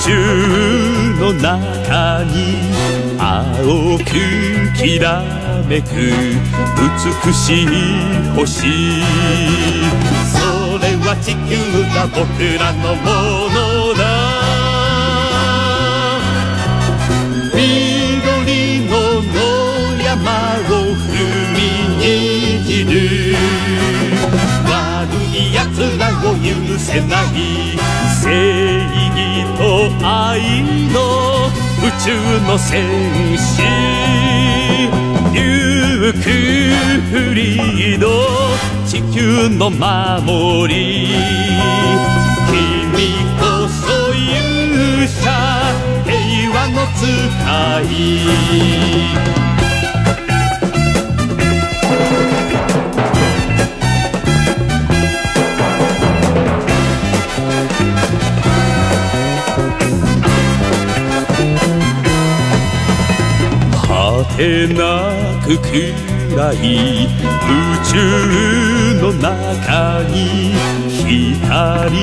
[0.00, 0.10] 宙
[1.20, 4.03] の中に 青く
[4.77, 5.23] きら
[5.67, 5.87] めく
[7.25, 7.65] 美しい
[8.35, 8.45] 星。
[10.31, 10.37] そ
[10.77, 11.55] れは地球
[11.93, 12.21] だ僕
[12.59, 13.05] らのも
[13.49, 13.55] の
[13.97, 14.01] だ。
[17.55, 18.91] 緑の
[19.23, 20.21] 野山
[20.69, 21.09] を踏
[21.53, 21.57] み
[21.97, 22.05] に
[22.63, 23.35] じる。
[24.65, 24.69] 悪
[25.33, 25.65] い奴
[25.97, 26.45] らを許
[26.77, 27.35] せない。
[28.21, 28.25] 正
[29.15, 29.17] 義
[29.57, 29.61] と
[30.07, 30.61] 愛
[30.93, 30.97] の
[31.79, 32.11] 宇宙
[32.47, 33.61] の戦士
[35.31, 36.19] ゆく
[37.11, 38.07] フリード
[38.87, 41.07] 地球の守り。
[42.47, 45.29] 君こそ勇者
[46.05, 47.05] 平和の使
[47.93, 49.46] い。
[64.37, 65.09] てな
[65.43, 67.09] く暗い宇
[67.83, 67.97] 宙
[69.01, 70.53] の中に
[70.87, 71.97] 光り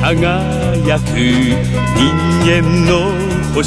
[0.00, 1.06] 輝く
[1.94, 2.02] 人
[2.42, 2.50] 間
[2.84, 2.90] の
[3.54, 3.62] 星。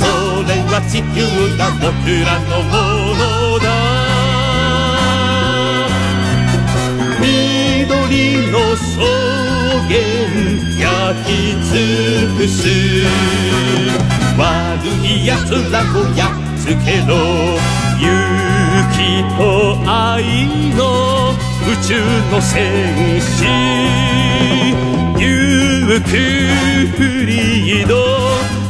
[0.00, 0.02] そ
[0.42, 1.16] れは地球
[1.56, 1.86] が僕
[2.24, 2.74] らのも
[3.14, 3.22] の
[3.60, 3.64] だ。
[7.20, 8.82] 緑の草
[9.86, 9.94] 原
[10.76, 10.84] 焼
[11.24, 11.30] き
[11.62, 11.72] 尽
[12.36, 12.58] くす。
[14.38, 16.74] 悪い奴らをやっつけ
[17.06, 17.16] ろ
[17.98, 18.04] 勇
[18.92, 18.96] 気
[19.38, 19.40] と
[19.86, 20.22] 愛
[20.74, 20.80] の
[21.62, 21.90] 宇宙
[22.30, 23.46] の戦士
[25.18, 25.24] ゆ
[25.96, 26.00] っ
[26.96, 27.90] くりの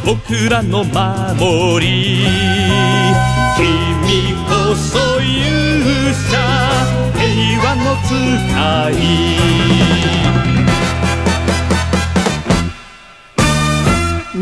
[0.05, 2.23] 僕らの守り
[3.57, 3.65] 君
[4.47, 6.37] こそ勇者
[7.13, 7.19] 平
[7.61, 8.13] 和の使
[8.91, 10.56] い。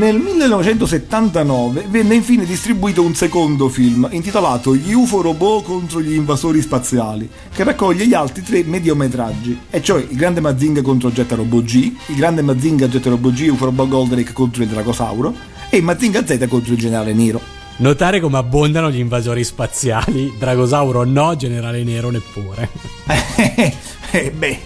[0.05, 6.61] Nel 1979 venne infine distribuito un secondo film intitolato Gli UFO robot contro gli invasori
[6.61, 11.63] spaziali, che raccoglie gli altri tre mediometraggi, e cioè il grande Mazinga contro Jetta Robot
[11.63, 15.33] G, il grande Mazinga Jetta Robot G UFO Robot Goldrake contro il Dragosauro
[15.71, 17.41] e il Mazinga Z contro il Generale Nero.
[17.77, 22.69] Notare come abbondano gli invasori spaziali, Dragosauro no, Generale Nero neppure.
[24.11, 24.59] Eh, beh,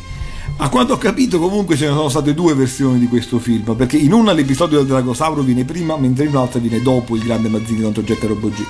[0.62, 3.96] a quanto ho capito comunque ce ne sono state due versioni di questo film, perché
[3.96, 7.84] in una l'episodio del Dragosauro viene prima, mentre in un'altra viene dopo il grande Mazinga
[7.84, 8.66] contro e Robot G.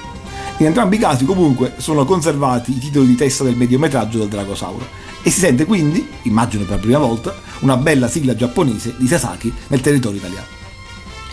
[0.57, 4.85] In entrambi i casi comunque sono conservati i titoli di testa del mediometraggio del Dragosauro
[5.23, 9.51] e si sente quindi, immagino per la prima volta, una bella sigla giapponese di Sasaki
[9.69, 10.45] nel territorio italiano.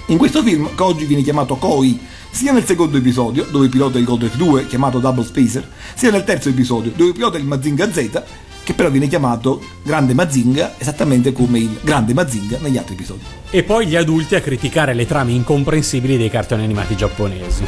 [0.07, 4.37] In questo film Koji viene chiamato Koi sia nel secondo episodio, dove pilota il Goldrake
[4.39, 8.23] 2, chiamato Double Spacer, sia nel terzo episodio, dove pilota il Mazinga Z,
[8.67, 13.23] che però viene chiamato Grande Mazinga esattamente come il Grande Mazinga negli altri episodi.
[13.49, 17.65] E poi gli adulti a criticare le trame incomprensibili dei cartoni animati giapponesi.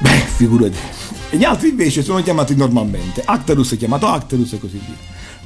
[0.00, 0.76] Beh, figurati.
[1.30, 3.22] E gli altri invece sono chiamati normalmente.
[3.24, 4.96] Actarus è chiamato Actarus e così via.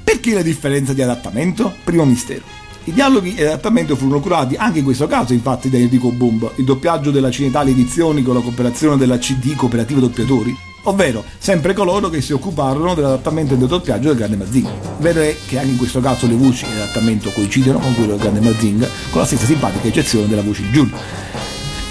[0.02, 1.72] Perché la differenza di adattamento?
[1.84, 2.42] Primo mistero.
[2.82, 6.64] I dialoghi e l'adattamento furono curati anche in questo caso infatti da Enrico Bomba, il
[6.64, 10.56] doppiaggio della Cinetale Edizioni con la cooperazione della CD Cooperative Doppiatori,
[10.87, 14.71] ovvero sempre coloro che si occuparono dell'adattamento e del doppiaggio del Grande Mazinga.
[14.97, 18.19] Vero è che anche in questo caso le voci e l'adattamento coincidono con quello del
[18.19, 20.93] Grande Mazinga, con la stessa simpatica eccezione della voce di Jun.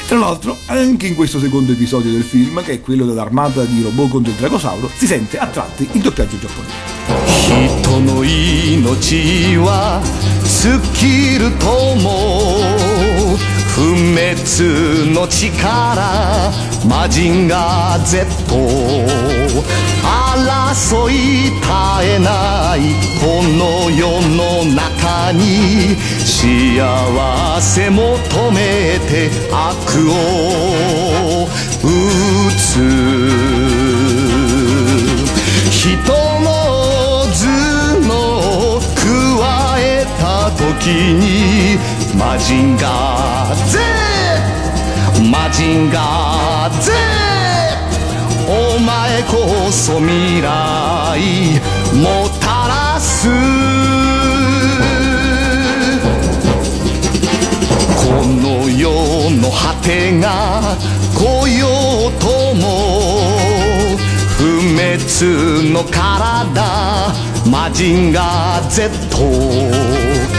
[0.07, 4.11] Tra l'altro, anche in questo secondo episodio del film, che è quello dell'armata di robot
[4.11, 6.92] contro il Dragosauro, si sente a tratti il doppiaggio giapponese.
[7.52, 10.00] 人の命は
[10.44, 13.37] 尽きるとも
[13.77, 16.51] 不滅の力
[16.89, 18.25] マジンガー Z
[20.01, 21.67] 争い絶
[22.03, 22.79] えない
[23.21, 31.47] この世の中に幸せ求めて悪を
[31.83, 31.85] 打
[32.57, 32.81] つ。
[35.69, 35.97] 人
[36.41, 36.49] の
[37.31, 37.45] 頭
[38.07, 39.05] 脳加
[39.79, 39.81] え
[40.19, 41.77] た時に
[42.15, 43.80] マジンガー Z
[45.30, 46.91] マジンガー Z
[48.48, 51.60] お前こそ未来
[51.96, 53.34] もたらすこ
[58.26, 58.89] の世
[59.41, 60.78] の果てが
[61.15, 61.67] 来よ
[62.10, 62.65] うとも
[64.38, 67.12] 不滅の体
[67.50, 70.37] マジンガー Z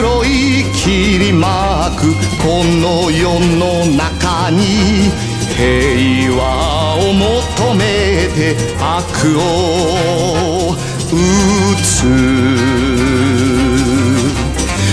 [0.00, 5.10] 黒い切り巻くこの世の中に
[5.56, 10.76] 平和を求めて悪を
[11.10, 11.16] 打
[11.82, 12.06] つ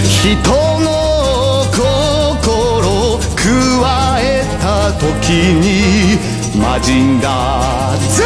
[0.09, 0.25] 人
[0.79, 0.87] の
[1.69, 3.45] 心加
[4.21, 5.29] えた時
[5.61, 6.17] に
[6.59, 8.23] マジンガー Z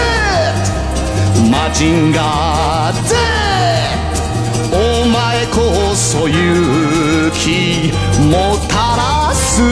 [1.51, 3.48] マジンガー Z
[5.54, 7.92] こそ勇気
[8.28, 9.62] もたらす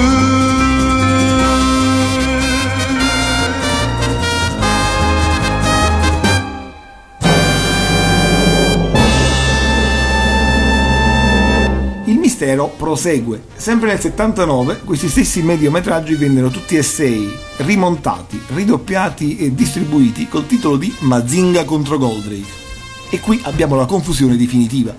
[12.07, 13.43] Il mistero prosegue.
[13.55, 20.47] Sempre nel 79 questi stessi mediometraggi vennero tutti e sei rimontati, ridoppiati e distribuiti col
[20.47, 22.66] titolo di Mazinga contro Goldrake.
[23.10, 24.96] e qui abbiamo la confusione definitiva.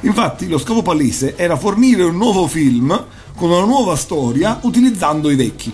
[0.00, 3.06] Infatti lo scopo palese era fornire un nuovo film
[3.36, 5.72] con una nuova storia utilizzando i vecchi.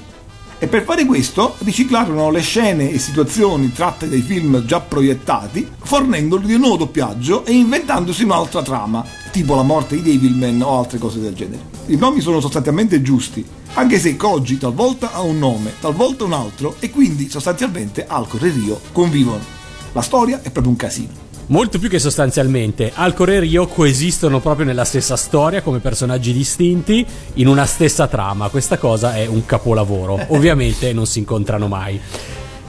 [0.61, 6.47] E per fare questo riciclarono le scene e situazioni tratte dai film già proiettati, fornendoli
[6.47, 10.99] di un nuovo doppiaggio e inventandosi un'altra trama, tipo la morte di Devilman o altre
[10.99, 11.62] cose del genere.
[11.86, 16.74] I nomi sono sostanzialmente giusti, anche se Koji talvolta ha un nome, talvolta un altro,
[16.80, 19.57] e quindi sostanzialmente Alcor e Rio convivono.
[19.93, 21.27] La storia è proprio un casino.
[21.51, 27.07] Molto più che sostanzialmente, Alcor e Rio coesistono proprio nella stessa storia come personaggi distinti
[27.34, 28.51] in una stessa trama.
[28.51, 30.26] Questa cosa è un capolavoro.
[30.28, 31.99] Ovviamente non si incontrano mai.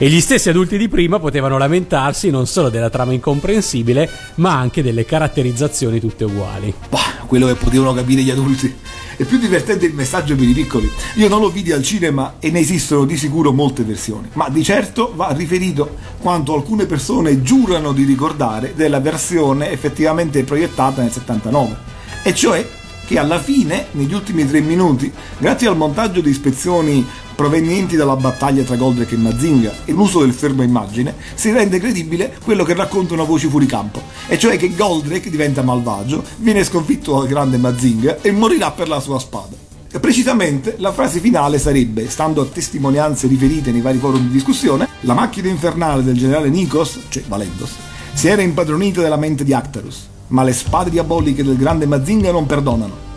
[0.02, 4.82] E gli stessi adulti di prima potevano lamentarsi non solo della trama incomprensibile, ma anche
[4.82, 6.72] delle caratterizzazioni tutte uguali.
[6.88, 8.74] Bah, quello che potevano capire gli adulti.
[9.18, 10.90] È più divertente il messaggio per i piccoli.
[11.16, 14.64] Io non lo vidi al cinema e ne esistono di sicuro molte versioni, ma di
[14.64, 21.76] certo va riferito quanto alcune persone giurano di ricordare della versione effettivamente proiettata nel 79.
[22.22, 22.66] E cioè
[23.10, 27.04] che alla fine, negli ultimi tre minuti, grazie al montaggio di ispezioni
[27.34, 32.38] provenienti dalla battaglia tra Goldrake e Mazinga e l'uso del fermo immagine, si rende credibile
[32.44, 37.26] quello che raccontano voci fuori campo, e cioè che Goldrake diventa malvagio, viene sconfitto dal
[37.26, 39.56] grande Mazinga e morirà per la sua spada.
[39.98, 45.14] Precisamente la frase finale sarebbe, stando a testimonianze riferite nei vari forum di discussione, la
[45.14, 47.72] macchina infernale del generale Nikos, cioè Valendos,
[48.12, 52.46] si era impadronita della mente di Actarus, ma le spade diaboliche del grande Mazinga non
[52.46, 53.08] perdonano.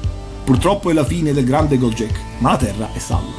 [0.43, 3.31] Purtroppo è la fine del grande Goljek, ma la terra è salva.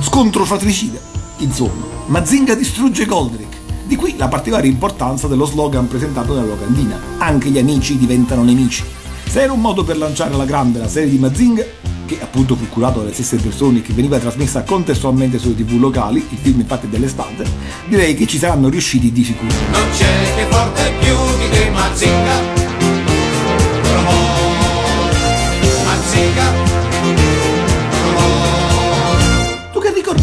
[0.00, 0.98] Scontro fratricida.
[1.38, 3.56] Insomma, Mazinga distrugge Goldrick.
[3.86, 6.98] Di qui la particolare importanza dello slogan presentato nella locandina.
[7.18, 8.84] Anche gli amici diventano nemici.
[9.26, 11.64] Se era un modo per lanciare alla grande la serie di Mazinga,
[12.06, 16.26] che appunto fu curato dalle stesse persone e che veniva trasmessa contestualmente sulle tv locali,
[16.28, 17.44] il film infatti dell'estate,
[17.88, 19.54] direi che ci saranno riusciti di sicuro.
[19.70, 22.63] Non c'è che forte più di te Mazinga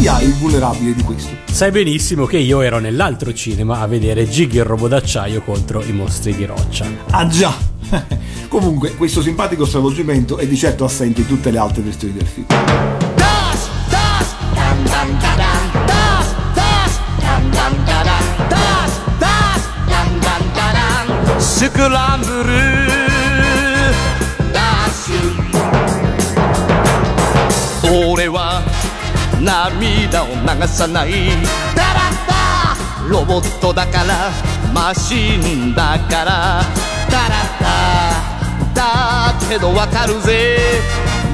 [0.04, 1.30] Hai il vulnerabile di questo?
[1.50, 5.92] Sai benissimo che io ero nell'altro cinema a vedere Gigi il robot d'acciaio contro i
[5.92, 6.86] mostri di roccia.
[7.10, 7.54] Ah già!
[8.48, 12.46] Comunque, questo simpatico stravolgimento è di certo assente in tutte le altre versioni del film.
[30.42, 31.12] 流さない。
[33.08, 34.30] ロボットだから
[34.72, 36.62] マシンだから。
[37.10, 38.82] ダラッダ
[39.34, 40.58] だけどわかるぜ。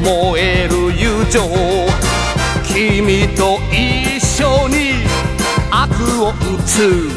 [0.03, 1.43] 燃える友情。
[2.67, 5.05] 君と一緒に
[5.71, 5.91] 悪
[6.23, 6.35] を打
[6.67, 7.09] つ。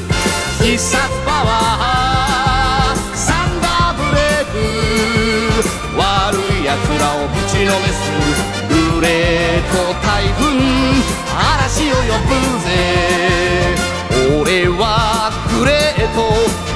[0.62, 3.16] 必殺パワー。
[3.16, 4.54] サンダーブレイク。
[5.98, 6.02] 悪
[6.62, 8.00] い奴らをぶちのめす。
[8.61, 8.61] グ
[9.02, 10.46] レート台風
[11.34, 12.34] 嵐を呼ぶ
[12.64, 12.70] ぜ。
[14.40, 16.71] 俺はグレート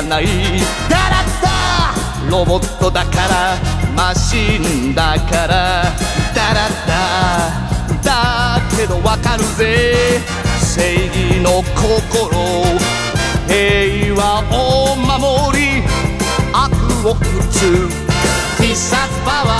[0.00, 0.26] らない
[0.88, 3.56] ダラッダロボットだから
[3.94, 5.84] マシンだから
[6.34, 7.70] ダラッダ
[8.02, 10.20] だけどわかるぜ
[10.74, 12.30] 正義の心
[13.46, 15.82] 平和を守り
[16.52, 16.72] 悪
[17.06, 17.16] を打
[17.50, 17.58] つ
[18.62, 19.50] 必殺パワ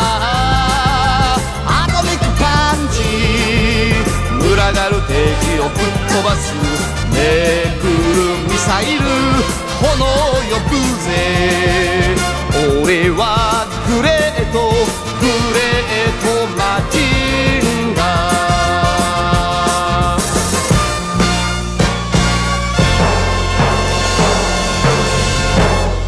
[1.36, 2.98] ーアトミックパンチ
[4.38, 6.54] 群がる敵をぶっ飛ばす
[7.12, 7.18] め
[7.80, 7.86] く
[8.46, 8.99] るミサイル
[9.81, 10.05] 炎
[10.49, 12.15] 呼ぶぜ
[12.81, 14.59] 俺はグレート
[15.19, 16.25] グレート
[16.55, 16.59] マ
[16.91, 16.95] ジ
[17.91, 18.25] ンガー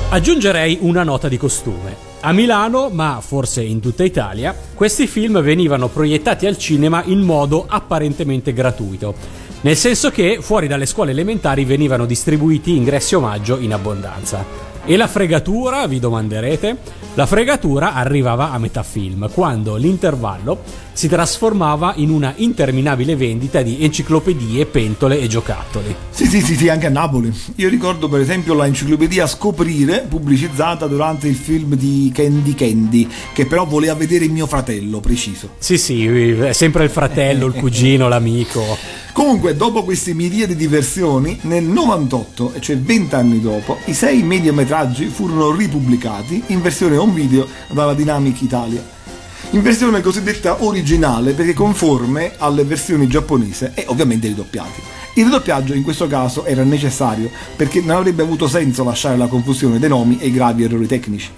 [0.09, 1.95] Aggiungerei una nota di costume.
[2.21, 7.65] A Milano, ma forse in tutta Italia, questi film venivano proiettati al cinema in modo
[7.67, 9.13] apparentemente gratuito,
[9.62, 14.70] nel senso che fuori dalle scuole elementari venivano distribuiti ingressi omaggio in abbondanza.
[14.84, 16.76] E la fregatura, vi domanderete?
[17.14, 20.60] La fregatura arrivava a metà film, quando l'intervallo
[20.92, 25.94] si trasformava in una interminabile vendita di enciclopedie, pentole e giocattoli.
[26.10, 27.32] Sì, sì, sì, sì, anche a Napoli.
[27.56, 33.46] Io ricordo per esempio la enciclopedia Scoprire, pubblicizzata durante il film di Candy Candy, che
[33.46, 35.50] però voleva vedere mio fratello, preciso.
[35.58, 39.01] Sì, sì, è sempre il fratello, il cugino, l'amico.
[39.12, 44.22] Comunque, dopo queste miriadi di versioni, nel 98, e cioè 20 anni dopo, i sei
[44.22, 48.82] mediometraggi furono ripubblicati in versione home video dalla Dynamic Italia.
[49.50, 54.80] In versione cosiddetta originale perché conforme alle versioni giapponese e ovviamente ridoppiati.
[55.16, 59.78] Il ridoppiaggio in questo caso era necessario perché non avrebbe avuto senso lasciare la confusione
[59.78, 61.28] dei nomi e i gravi errori tecnici.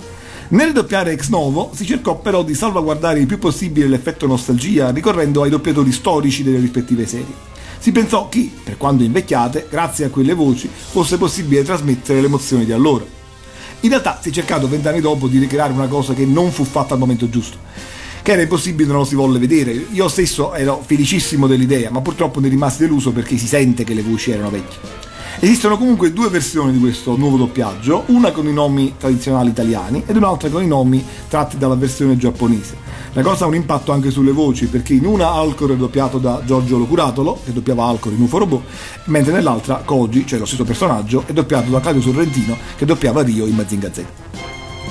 [0.51, 5.43] Nel doppiare ex novo si cercò però di salvaguardare il più possibile l'effetto nostalgia ricorrendo
[5.43, 7.54] ai doppiatori storici delle rispettive serie.
[7.85, 12.64] Si pensò che, per quando invecchiate, grazie a quelle voci, fosse possibile trasmettere le emozioni
[12.64, 13.05] di allora.
[13.80, 16.95] In realtà si è cercato vent'anni dopo di ricreare una cosa che non fu fatta
[16.95, 17.59] al momento giusto,
[18.22, 19.72] che era impossibile non lo si volle vedere.
[19.93, 24.01] Io stesso ero felicissimo dell'idea, ma purtroppo ne rimasi deluso perché si sente che le
[24.01, 24.78] voci erano vecchie.
[25.41, 30.16] Esistono comunque due versioni di questo nuovo doppiaggio, una con i nomi tradizionali italiani ed
[30.16, 32.76] un'altra con i nomi tratti dalla versione giapponese.
[33.12, 36.41] La cosa ha un impatto anche sulle voci, perché in una Alcor è doppiato da
[36.45, 38.62] Giorgio Locuratolo, che doppiava Alcor in UFO Robot,
[39.07, 43.47] mentre nell'altra Koji, cioè lo stesso personaggio, è doppiato da Claudio Sorrentino, che doppiava Rio
[43.47, 44.05] in Mazinga Z.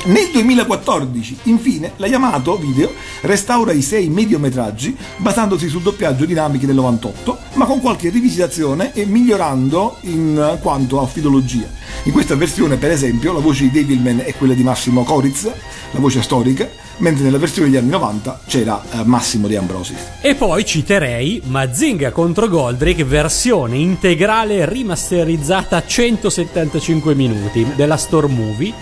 [0.05, 2.91] Nel 2014, infine, la Yamato Video
[3.21, 9.05] restaura i sei mediometraggi basandosi sul doppiaggio dinamiche del 98, ma con qualche rivisitazione e
[9.05, 11.67] migliorando in quanto a filologia.
[12.03, 15.49] In questa versione, per esempio, la voce di Devilman è quella di Massimo Coritz,
[15.91, 19.95] la voce storica, mentre nella versione degli anni 90 c'era eh, Massimo De Ambrosi.
[20.19, 28.73] E poi citerei Mazinga contro Goldrick versione integrale rimasterizzata a 175 minuti della Store Movie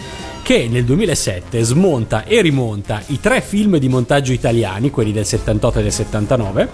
[0.44, 5.80] che nel 2007 smonta e rimonta i tre film di montaggio italiani, quelli del 78
[5.80, 6.70] e del 79,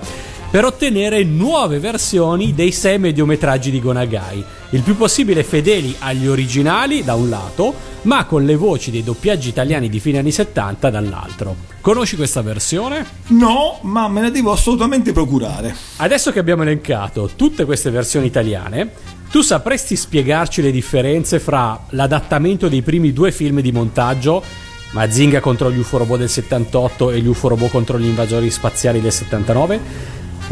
[0.50, 7.04] per ottenere nuove versioni dei sei mediometraggi di Gonagai, il più possibile fedeli agli originali
[7.04, 11.56] da un lato, ma con le voci dei doppiaggi italiani di fine anni 70 dall'altro.
[11.82, 13.06] Conosci questa versione?
[13.28, 15.76] No, ma me la devo assolutamente procurare.
[15.98, 18.92] Adesso che abbiamo elencato tutte queste versioni italiane,
[19.30, 24.44] tu sapresti spiegarci le differenze fra l'adattamento dei primi due film di montaggio,
[24.92, 29.02] Mazinga contro gli UFO robot del 78 e gli UFO robot contro gli invasori spaziali
[29.02, 29.80] del 79?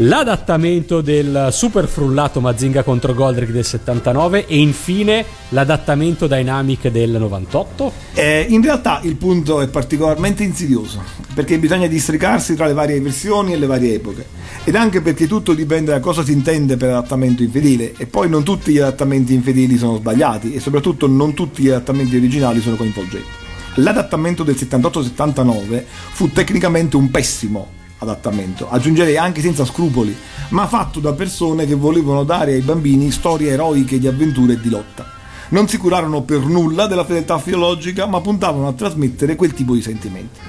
[0.00, 7.92] L'adattamento del super frullato Mazinga contro Goldrick del 79 e infine l'adattamento Dynamic del 98?
[8.12, 13.54] Eh, in realtà il punto è particolarmente insidioso perché bisogna districarsi tra le varie versioni
[13.54, 14.26] e le varie epoche
[14.64, 18.42] ed anche perché tutto dipende da cosa si intende per adattamento infedele e poi non
[18.44, 23.28] tutti gli adattamenti infedeli sono sbagliati e soprattutto non tutti gli adattamenti originali sono coinvolgenti.
[23.76, 30.16] L'adattamento del 78-79 fu tecnicamente un pessimo adattamento, aggiungerei anche senza scrupoli,
[30.50, 34.68] ma fatto da persone che volevano dare ai bambini storie eroiche di avventure e di
[34.68, 35.12] lotta.
[35.48, 39.82] Non si curarono per nulla della fedeltà filologica, ma puntavano a trasmettere quel tipo di
[39.82, 40.40] sentimenti.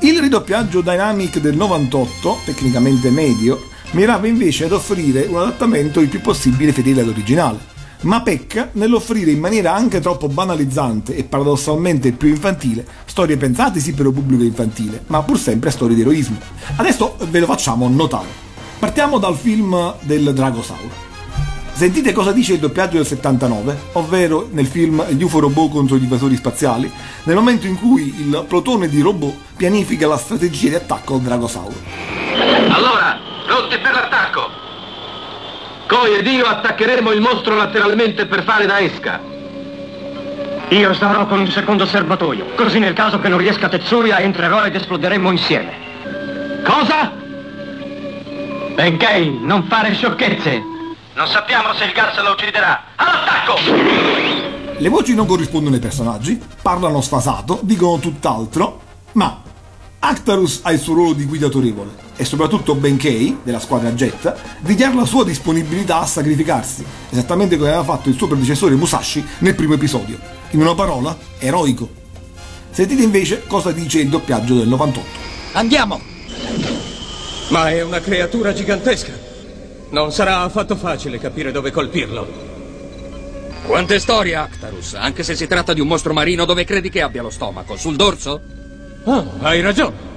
[0.00, 6.20] Il ridoppiaggio Dynamic del 98, tecnicamente medio, mirava invece ad offrire un adattamento il più
[6.20, 12.84] possibile fedele all'originale, ma pecca nell'offrire in maniera anche troppo banalizzante e paradossalmente più infantile
[13.16, 16.38] storie pensate sì per un pubblico infantile, ma pur sempre storie di eroismo.
[16.76, 18.26] Adesso ve lo facciamo notare.
[18.78, 21.04] Partiamo dal film del Dragosauro.
[21.72, 26.02] Sentite cosa dice il doppiaggio del 79, ovvero nel film Gli UFO robot contro gli
[26.02, 26.92] invasori spaziali,
[27.22, 31.74] nel momento in cui il plotone di robot pianifica la strategia di attacco al Dragosauro.
[32.68, 34.55] Allora, pronti per l'attacco!
[35.86, 39.20] Coi ed io attaccheremo il mostro lateralmente per fare da esca.
[40.70, 44.74] Io starò con un secondo serbatoio, così nel caso che non riesca Tetsuya entrerò ed
[44.74, 46.64] esploderemo insieme.
[46.64, 47.12] Cosa?
[48.74, 50.60] Benkei, non fare sciocchezze!
[51.14, 52.82] Non sappiamo se il gas lo ucciderà.
[52.96, 53.54] All'attacco!
[54.78, 58.80] Le voci non corrispondono ai personaggi, parlano sfasato, dicono tutt'altro,
[59.12, 59.40] ma
[60.00, 64.94] Actarus ha il suo ruolo di guida autorevole e soprattutto Benkei, della squadra Jet, dichiara
[64.94, 69.74] la sua disponibilità a sacrificarsi, esattamente come aveva fatto il suo predecessore Musashi nel primo
[69.74, 70.18] episodio.
[70.50, 71.88] In una parola, eroico.
[72.70, 75.08] Sentite invece cosa dice il doppiaggio del 98.
[75.52, 76.00] Andiamo!
[77.48, 79.12] Ma è una creatura gigantesca.
[79.90, 82.26] Non sarà affatto facile capire dove colpirlo.
[83.64, 87.22] Quante storie, Actarus, anche se si tratta di un mostro marino dove credi che abbia
[87.22, 87.76] lo stomaco?
[87.76, 88.40] Sul dorso?
[89.04, 90.15] Oh, hai ragione.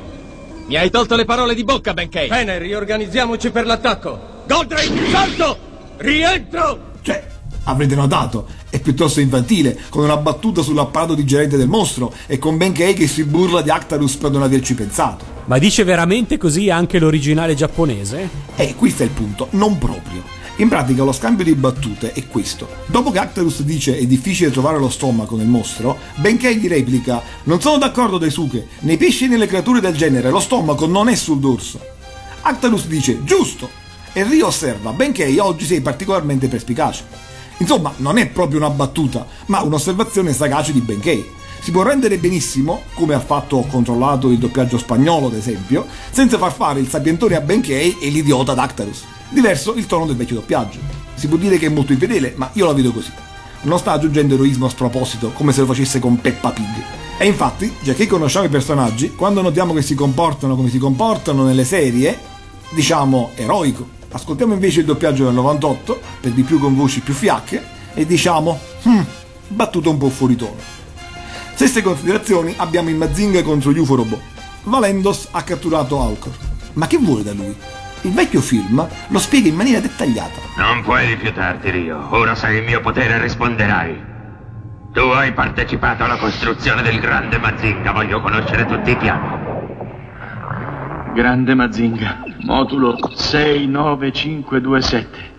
[0.70, 2.28] Mi hai tolto le parole di bocca, Benkei.
[2.28, 4.44] Bene, riorganizziamoci per l'attacco.
[4.48, 5.58] Goldrake, salto!
[5.98, 6.92] Rientro!
[7.02, 7.28] Cioè,
[7.64, 12.94] avrete notato, è piuttosto infantile, con una battuta sull'apparato digerente del mostro e con Benkei
[12.94, 15.26] che si burla di Actarus per non averci pensato.
[15.46, 18.30] Ma dice veramente così anche l'originale giapponese?
[18.56, 20.22] E qui sta il punto, non proprio.
[20.60, 22.68] In pratica lo scambio di battute è questo.
[22.88, 27.62] Dopo che Actarus dice è difficile trovare lo stomaco nel mostro, Benkei gli replica Non
[27.62, 31.40] sono d'accordo Daisuke, nei pesci e nelle creature del genere lo stomaco non è sul
[31.40, 31.80] dorso.
[32.42, 33.70] Actarus dice giusto
[34.12, 37.06] e Rio osserva Benkei oggi sei particolarmente perspicace.
[37.60, 41.26] Insomma, non è proprio una battuta, ma un'osservazione sagace di Benkei.
[41.62, 46.38] Si può rendere benissimo, come ha fatto ho controllato il doppiaggio spagnolo ad esempio, senza
[46.38, 49.04] far fare il sapientone a Benkei e l'idiota ad Actarus.
[49.30, 50.80] Diverso il tono del vecchio doppiaggio.
[51.14, 53.12] Si può dire che è molto infedele, ma io la vedo così.
[53.62, 56.84] Non sta aggiungendo eroismo a sproposito, come se lo facesse con Peppa Pig.
[57.18, 61.44] E infatti, già che conosciamo i personaggi, quando notiamo che si comportano come si comportano
[61.44, 62.18] nelle serie,
[62.70, 63.98] diciamo eroico.
[64.12, 67.64] Ascoltiamo invece il doppiaggio del 98, per di più con voci più fiacche,
[67.94, 68.58] e diciamo,
[68.88, 69.02] hmm,
[69.50, 70.56] battuto un po' fuori tono.
[71.54, 74.22] Stesse considerazioni abbiamo in Mazinga contro gli UFO robot.
[74.64, 76.34] Valendos ha catturato Alcor.
[76.74, 77.54] Ma che vuole da lui?
[78.04, 80.40] Il vecchio film lo spiega in maniera dettagliata.
[80.58, 82.08] Non puoi rifiutarti, Rio.
[82.12, 84.08] Ora sai il mio potere e risponderai.
[84.94, 87.92] Tu hai partecipato alla costruzione del grande Mazinga.
[87.92, 89.48] Voglio conoscere tutti i piani.
[91.14, 95.38] Grande Mazinga, modulo 69527.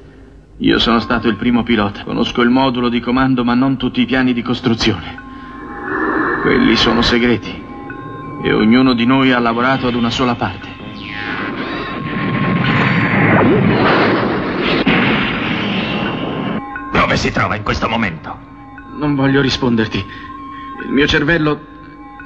[0.58, 2.04] Io sono stato il primo pilota.
[2.04, 5.18] Conosco il modulo di comando, ma non tutti i piani di costruzione.
[6.42, 7.68] Quelli sono segreti.
[8.42, 10.69] E ognuno di noi ha lavorato ad una sola parte.
[17.10, 18.38] Dove si trova in questo momento?
[18.96, 19.98] Non voglio risponderti.
[20.84, 21.60] Il mio cervello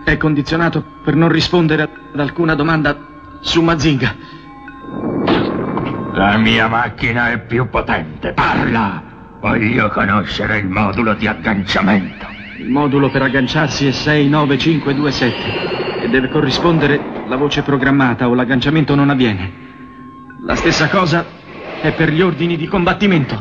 [0.04, 2.94] è condizionato per non rispondere ad alcuna domanda
[3.40, 4.14] su Mazinga.
[6.12, 8.34] La mia macchina è più potente.
[8.34, 9.02] Parla!
[9.40, 12.26] Voglio conoscere il modulo di agganciamento.
[12.58, 19.08] Il modulo per agganciarsi è 69527 e deve corrispondere la voce programmata o l'agganciamento non
[19.08, 19.50] avviene.
[20.44, 21.24] La stessa cosa
[21.84, 23.38] è per gli ordini di combattimento.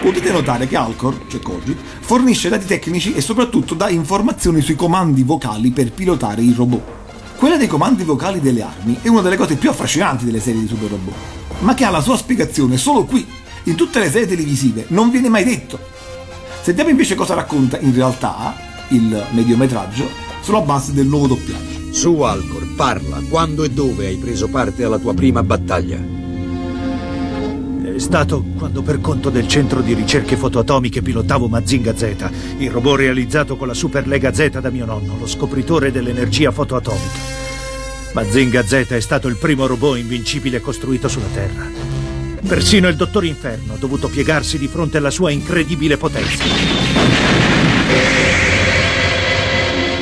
[0.00, 5.22] Potete notare che Alcor, cioè Koji, fornisce dati tecnici e soprattutto dà informazioni sui comandi
[5.22, 6.82] vocali per pilotare il robot.
[7.36, 10.66] Quella dei comandi vocali delle armi è una delle cose più affascinanti delle serie di
[10.66, 11.14] super robot,
[11.60, 13.24] ma che ha la sua spiegazione solo qui,
[13.64, 15.78] in tutte le serie televisive, non viene mai detto.
[16.60, 18.56] Sentiamo invece cosa racconta in realtà
[18.88, 20.08] il mediometraggio
[20.40, 21.92] sulla base del nuovo doppiaggio.
[21.92, 26.27] Su Alcor, parla, quando e dove hai preso parte alla tua prima battaglia?
[27.98, 32.96] È stato quando per conto del centro di ricerche fotoatomiche pilotavo Mazinga Z, il robot
[32.96, 37.18] realizzato con la Super Lega Z da mio nonno, lo scopritore dell'energia fotoatomica.
[38.12, 41.66] Mazinga Z è stato il primo robot invincibile costruito sulla Terra.
[42.46, 46.44] Persino il Dottor Inferno ha dovuto piegarsi di fronte alla sua incredibile potenza.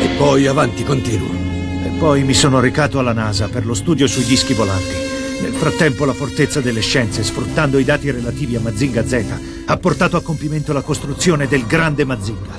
[0.02, 1.34] E poi avanti, continua.
[1.82, 5.15] E poi mi sono recato alla NASA per lo studio sui dischi volanti.
[5.40, 9.24] Nel frattempo la Fortezza delle Scienze, sfruttando i dati relativi a Mazinga Z,
[9.66, 12.58] ha portato a compimento la costruzione del grande Mazinga.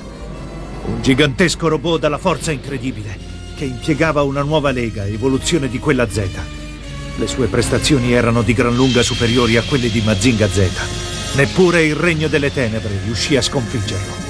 [0.86, 3.18] Un gigantesco robot dalla forza incredibile,
[3.56, 6.28] che impiegava una nuova lega, evoluzione di quella Z.
[7.16, 10.70] Le sue prestazioni erano di gran lunga superiori a quelle di Mazinga Z.
[11.34, 14.26] Neppure il Regno delle Tenebre riuscì a sconfiggerlo.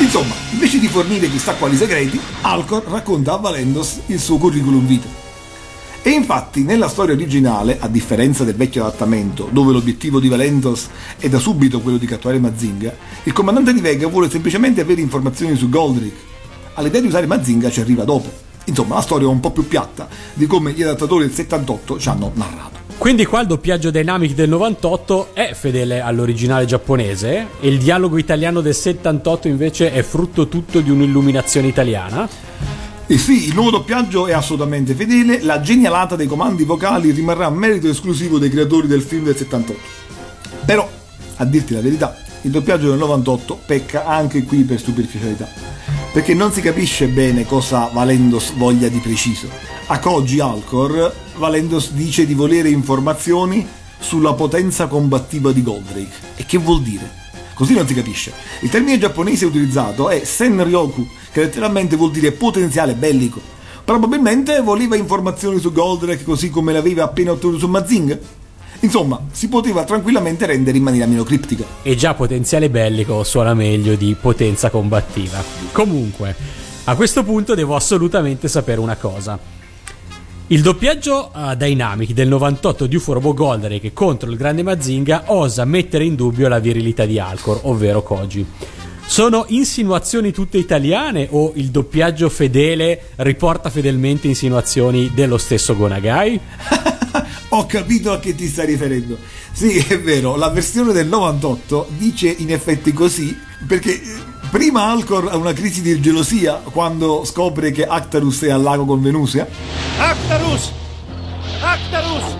[0.00, 5.27] Insomma, invece di fornire chissà quali segreti, Alcor racconta a Valendos il suo curriculum vitae.
[6.08, 10.88] E infatti nella storia originale, a differenza del vecchio adattamento, dove l'obiettivo di Valendos
[11.18, 15.54] è da subito quello di catturare Mazinga, il comandante di Vega vuole semplicemente avere informazioni
[15.54, 16.16] su Goldrick.
[16.76, 18.32] All'idea di usare Mazinga ci arriva dopo.
[18.64, 22.08] Insomma, la storia è un po' più piatta di come gli adattatori del 78 ci
[22.08, 22.78] hanno narrato.
[22.96, 28.62] Quindi qua il doppiaggio Dynamic del 98 è fedele all'originale giapponese e il dialogo italiano
[28.62, 32.86] del 78 invece è frutto tutto di un'illuminazione italiana.
[33.10, 37.88] E sì, il nuovo doppiaggio è assolutamente fedele, la genialata dei comandi vocali rimarrà merito
[37.88, 39.80] esclusivo dei creatori del film del 78.
[40.66, 40.86] Però,
[41.36, 45.48] a dirti la verità, il doppiaggio del 98 pecca anche qui per superficialità,
[46.12, 49.48] perché non si capisce bene cosa Valendos voglia di preciso.
[49.86, 53.66] A Koji Alcor, Valendos dice di volere informazioni
[53.98, 56.10] sulla potenza combattiva di Goldrake.
[56.36, 57.27] E che vuol dire?
[57.58, 58.32] Così non si capisce.
[58.60, 63.40] Il termine giapponese utilizzato è Senryoku, che letteralmente vuol dire potenziale bellico.
[63.84, 68.16] Probabilmente voleva informazioni su Goldrake così come l'aveva appena ottenuto su Mazinga.
[68.78, 71.64] Insomma, si poteva tranquillamente rendere in maniera meno criptica.
[71.82, 75.42] E già potenziale bellico suona meglio di potenza combattiva.
[75.72, 76.36] Comunque,
[76.84, 79.57] a questo punto devo assolutamente sapere una cosa.
[80.50, 85.66] Il doppiaggio uh, Dynamic del 98 di UFO Robo Goldrake contro il grande Mazinga osa
[85.66, 88.46] mettere in dubbio la virilità di Alcor, ovvero Koji.
[89.04, 96.40] Sono insinuazioni tutte italiane o il doppiaggio fedele riporta fedelmente insinuazioni dello stesso Gonagai?
[97.50, 99.18] Ho capito a che ti stai riferendo.
[99.52, 103.36] Sì, è vero, la versione del 98 dice in effetti così
[103.66, 104.02] perché eh,
[104.50, 109.02] prima Alcor ha una crisi di gelosia quando scopre che Actarus è al lago con
[109.02, 109.87] Venusia.
[109.98, 110.72] Actarus!
[111.60, 112.36] Actarus!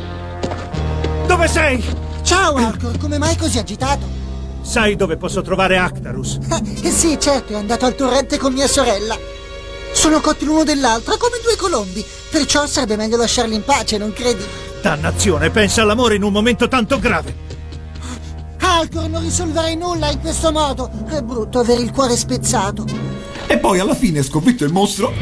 [1.27, 1.85] Dove sei?
[2.23, 4.07] Ciao Alcor, come mai così agitato?
[4.63, 6.39] Sai dove posso trovare Actarus?
[6.81, 9.17] Eh sì, certo, è andato al torrente con mia sorella.
[9.93, 14.45] Sono cotti l'uno dell'altro come due colombi, perciò sarebbe meglio lasciarli in pace, non credi?
[14.81, 17.47] Dannazione, pensa all'amore in un momento tanto grave.
[18.61, 20.91] Alcor, non risolverei nulla in questo modo.
[21.09, 22.85] È brutto avere il cuore spezzato.
[23.47, 25.13] E poi alla fine, sconfitto il mostro.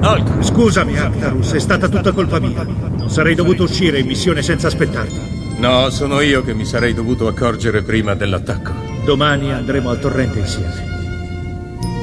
[0.00, 0.44] Alcor.
[0.44, 2.62] Scusami, Actarus, è stata tutta colpa mia.
[2.62, 5.56] Non sarei dovuto uscire in missione senza aspettarti.
[5.58, 8.72] No, sono io che mi sarei dovuto accorgere prima dell'attacco.
[9.04, 10.86] Domani andremo al torrente insieme.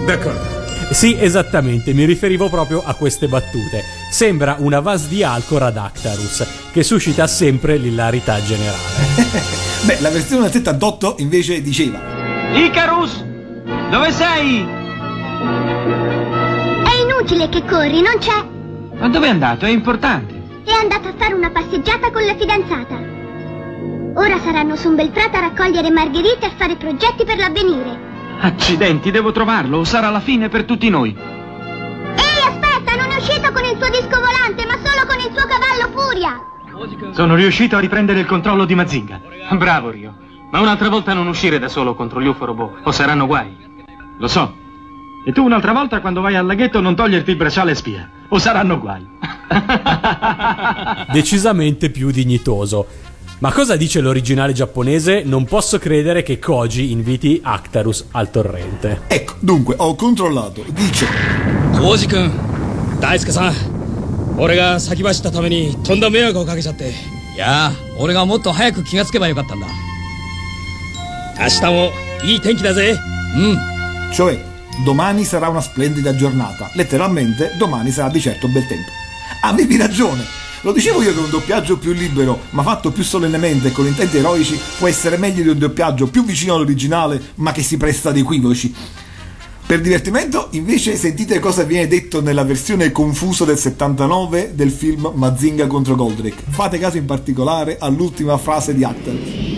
[0.05, 0.63] D'accordo.
[0.91, 3.83] Sì, esattamente, mi riferivo proprio a queste battute.
[4.11, 8.77] Sembra una vas di Alcor ad Actarus, che suscita sempre l'ilarità generale.
[9.85, 11.99] Beh, la versione del 78 invece diceva:
[12.53, 13.23] Icarus,
[13.89, 14.65] dove sei?
[17.25, 18.45] Inutile che corri, non c'è.
[18.99, 19.65] Ma dove è andato?
[19.65, 20.61] È importante.
[20.63, 22.99] È andato a fare una passeggiata con la fidanzata.
[24.13, 28.37] Ora saranno su un bel prato a raccogliere margherite e a fare progetti per l'avvenire.
[28.41, 31.17] Accidenti, devo trovarlo, o sarà la fine per tutti noi.
[31.17, 35.47] Ehi, aspetta, non è uscito con il suo disco volante, ma solo con il suo
[35.47, 37.11] cavallo Furia.
[37.13, 39.19] Sono riuscito a riprendere il controllo di Mazinga.
[39.53, 40.15] Bravo, Rio.
[40.51, 43.57] Ma un'altra volta non uscire da solo contro gli UFO robot, o saranno guai.
[44.19, 44.63] Lo so.
[45.26, 48.78] E tu un'altra volta quando vai al laghetto non toglierti il bracciale spia, o saranno
[48.78, 49.06] guai.
[51.12, 52.86] Decisamente più dignitoso.
[53.40, 55.22] Ma cosa dice l'originale giapponese?
[55.24, 59.02] Non posso credere che Koji inviti Actarus al torrente.
[59.06, 60.64] Ecco, dunque, ho controllato.
[60.68, 61.06] Dice...
[61.72, 62.30] Koji-kun,
[62.98, 63.54] Daisuke-san,
[64.40, 66.90] 俺が先走ったためにとんだ迷惑をかけちゃって。
[67.34, 69.66] いやー、俺がもっと早く気がつけばよかったんだ。
[71.38, 71.90] 明日も
[72.24, 72.96] いい天気だぜ。
[73.36, 73.58] うん。
[74.12, 74.38] Cioè,
[74.83, 76.69] domani sarà una splendida giornata.
[76.73, 78.89] Letteralmente, domani sarà di certo bel tempo.
[79.41, 80.43] Avevi ragione!
[80.61, 84.17] Lo dicevo io che un doppiaggio più libero, ma fatto più solennemente e con intenti
[84.17, 88.17] eroici, può essere meglio di un doppiaggio più vicino all'originale, ma che si presta ad
[88.17, 88.73] equivoci.
[89.67, 95.67] Per divertimento, invece, sentite cosa viene detto nella versione confusa del 79 del film Mazinga
[95.67, 96.43] contro Goldrake.
[96.49, 99.54] Fate caso in particolare all'ultima frase di Actor.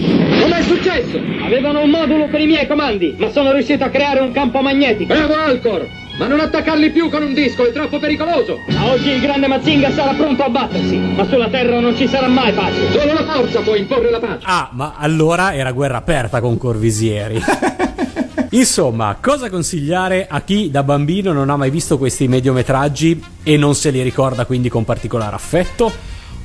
[0.67, 1.17] Successo?
[1.45, 5.13] Avevano un modulo per i miei comandi, ma sono riuscito a creare un campo magnetico.
[5.13, 5.87] Bravo Alcor!
[6.19, 8.59] Ma non attaccarli più con un disco, è troppo pericoloso!
[8.67, 12.27] Ma oggi il grande Mazinga sarà pronto a battersi, ma sulla Terra non ci sarà
[12.27, 12.91] mai pace.
[12.91, 14.43] Solo la forza può imporre la pace.
[14.43, 17.41] Ah, ma allora era guerra aperta con Corvisieri.
[18.51, 23.73] Insomma, cosa consigliare a chi da bambino non ha mai visto questi mediometraggi e non
[23.75, 25.91] se li ricorda quindi con particolare affetto?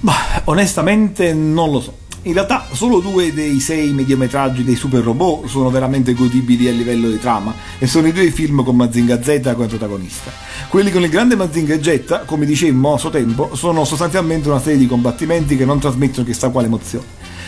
[0.01, 0.15] Ma
[0.45, 2.02] onestamente non lo so.
[2.25, 7.11] In realtà solo due dei sei mediometraggi dei super robot sono veramente godibili a livello
[7.11, 10.31] di trama e sono i due film con Mazinga Z come protagonista.
[10.69, 14.79] Quelli con il grande Mazinga Jetta, come dicemmo a suo tempo, sono sostanzialmente una serie
[14.79, 17.07] di combattimenti che non trasmettono chissà quale emozione.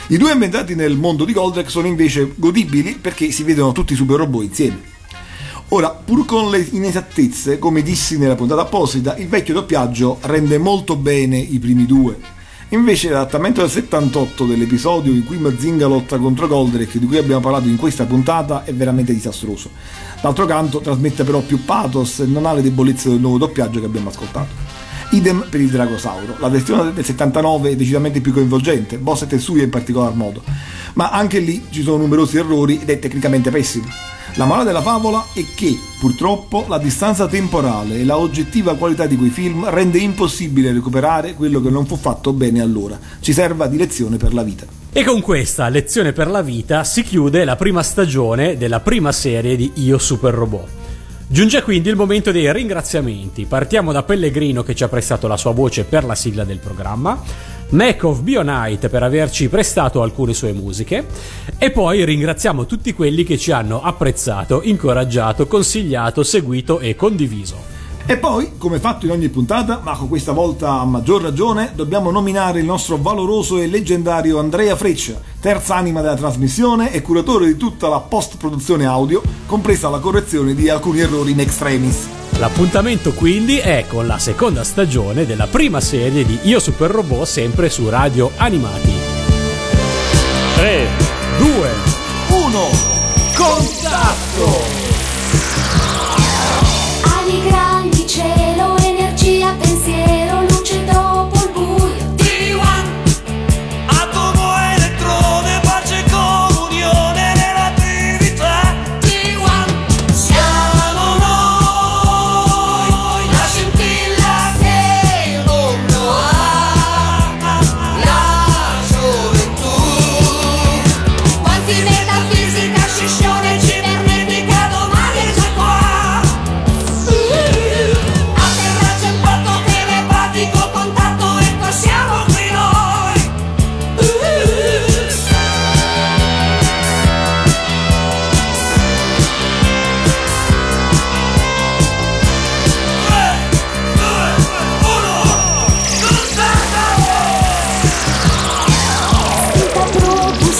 [0.09, 3.97] I due ambientati nel mondo di Goldrake sono invece godibili perché si vedono tutti i
[3.97, 4.81] super robot insieme.
[5.69, 10.97] Ora, pur con le inesattezze, come dissi nella puntata apposita, il vecchio doppiaggio rende molto
[10.97, 12.34] bene i primi due.
[12.75, 17.69] Invece l'adattamento del 78 dell'episodio in cui Mazinga lotta contro Goldrake, di cui abbiamo parlato
[17.69, 19.71] in questa puntata, è veramente disastroso.
[20.21, 23.87] D'altro canto trasmette però più pathos e non ha le debolezze del nuovo doppiaggio che
[23.87, 24.53] abbiamo ascoltato.
[25.11, 26.35] Idem per il Dragosauro.
[26.41, 30.43] La versione del 79 è decisamente più coinvolgente, Boss e Tetsuya in particolar modo.
[30.95, 34.14] Ma anche lì ci sono numerosi errori ed è tecnicamente pessimo.
[34.35, 39.17] La morale della favola è che, purtroppo, la distanza temporale e la oggettiva qualità di
[39.17, 42.99] quei film rende impossibile recuperare quello che non fu fatto bene allora.
[43.21, 44.67] Ci serva di lezione per la vita.
[44.93, 49.57] E con questa lezione per la vita si chiude la prima stagione della prima serie
[49.57, 50.69] di Io Super Robot.
[51.27, 53.47] Giunge quindi il momento dei ringraziamenti.
[53.47, 57.21] Partiamo da Pellegrino che ci ha prestato la sua voce per la sigla del programma,
[57.71, 61.07] Mac of Bionite per averci prestato alcune sue musiche
[61.59, 67.73] e poi ringraziamo tutti quelli che ci hanno apprezzato, incoraggiato, consigliato, seguito e condiviso.
[68.07, 72.11] E poi, come fatto in ogni puntata, ma con questa volta a maggior ragione, dobbiamo
[72.11, 77.57] nominare il nostro valoroso e leggendario Andrea Freccia, terza anima della trasmissione e curatore di
[77.57, 82.24] tutta la post-produzione audio, compresa la correzione di alcuni errori in extremis.
[82.39, 87.71] L'appuntamento quindi è con la seconda stagione della prima serie di Io Super Robot sempre
[87.71, 88.93] su Radio Animati.
[90.57, 90.87] 3,
[91.39, 91.71] 2,
[92.29, 92.69] 1,
[93.37, 94.64] contatto!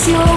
[0.05, 0.34] canción.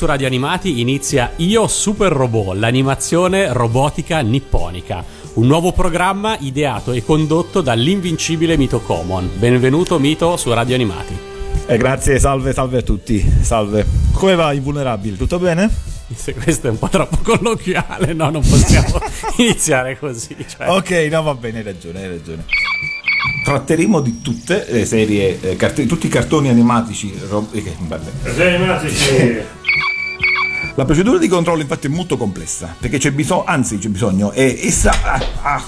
[0.00, 5.04] Su Radio Animati inizia Io Super Robot, l'animazione robotica nipponica.
[5.34, 9.28] Un nuovo programma ideato e condotto dall'invincibile Mito Common.
[9.36, 11.14] Benvenuto Mito su Radio Animati.
[11.66, 13.22] Eh, grazie, salve, salve a tutti.
[13.42, 13.84] Salve.
[14.12, 15.18] Come va, invulnerabile?
[15.18, 15.68] Tutto bene?
[16.14, 18.98] Se questo è un po' troppo colloquiale, no, non possiamo
[19.36, 20.34] iniziare così.
[20.48, 20.70] cioè.
[20.70, 22.46] Ok, no, va bene, hai ragione, hai ragione.
[23.44, 27.12] Tratteremo di tutte le serie, eh, cart- tutti i cartoni animatici.
[27.28, 29.58] ro- eh.
[30.74, 34.60] La procedura di controllo infatti è molto complessa perché c'è bisogno, anzi c'è bisogno, è
[34.62, 35.62] essa, ah, ah,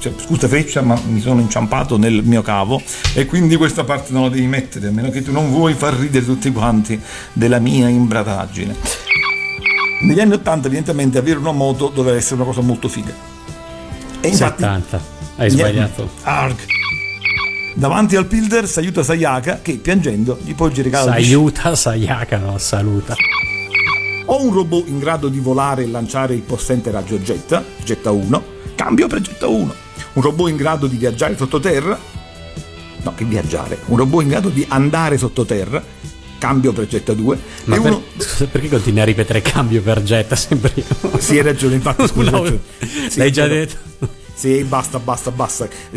[0.00, 2.82] cioè, scusa Freccia ma mi sono inciampato nel mio cavo
[3.14, 5.94] e quindi questa parte non la devi mettere a meno che tu non vuoi far
[5.94, 7.00] ridere tutti quanti
[7.32, 8.74] della mia imbrataggine.
[10.02, 13.12] Negli anni 80 evidentemente avere una moto doveva essere una cosa molto figa.
[14.20, 15.00] E infatti 70.
[15.36, 16.10] Hai sbagliato.
[16.22, 16.56] Arg.
[17.74, 22.38] Davanti al Pilder si aiuta Sayaka che piangendo gli poggia il regalo di Sayuta, Sayaka,
[22.38, 23.14] no, saluta.
[24.30, 28.44] Ho un robot in grado di volare e lanciare il possente raggio Getta, Getta 1,
[28.74, 29.74] cambio per Getta 1.
[30.12, 31.98] Un robot in grado di viaggiare sottoterra,
[33.02, 35.82] no che viaggiare, un robot in grado di andare sottoterra,
[36.38, 37.38] cambio per Getta 2.
[37.64, 38.02] Ma e per- uno...
[38.50, 40.84] perché continui a ripetere cambio per Jetta sempre io?
[41.18, 42.30] Sì, hai ragione, infatti, scusa.
[42.30, 43.08] No, hai ragione.
[43.08, 43.76] Sì, l'hai già però- detto?
[44.38, 45.66] Sì, basta, basta, basta.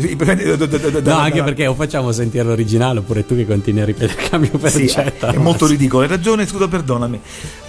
[1.02, 4.70] No, anche perché o facciamo sentire l'originale oppure tu che continui a ripetere cambio per
[4.70, 5.28] Sì, Jetta.
[5.32, 7.20] è molto ridicolo, hai ragione, scusa, perdonami.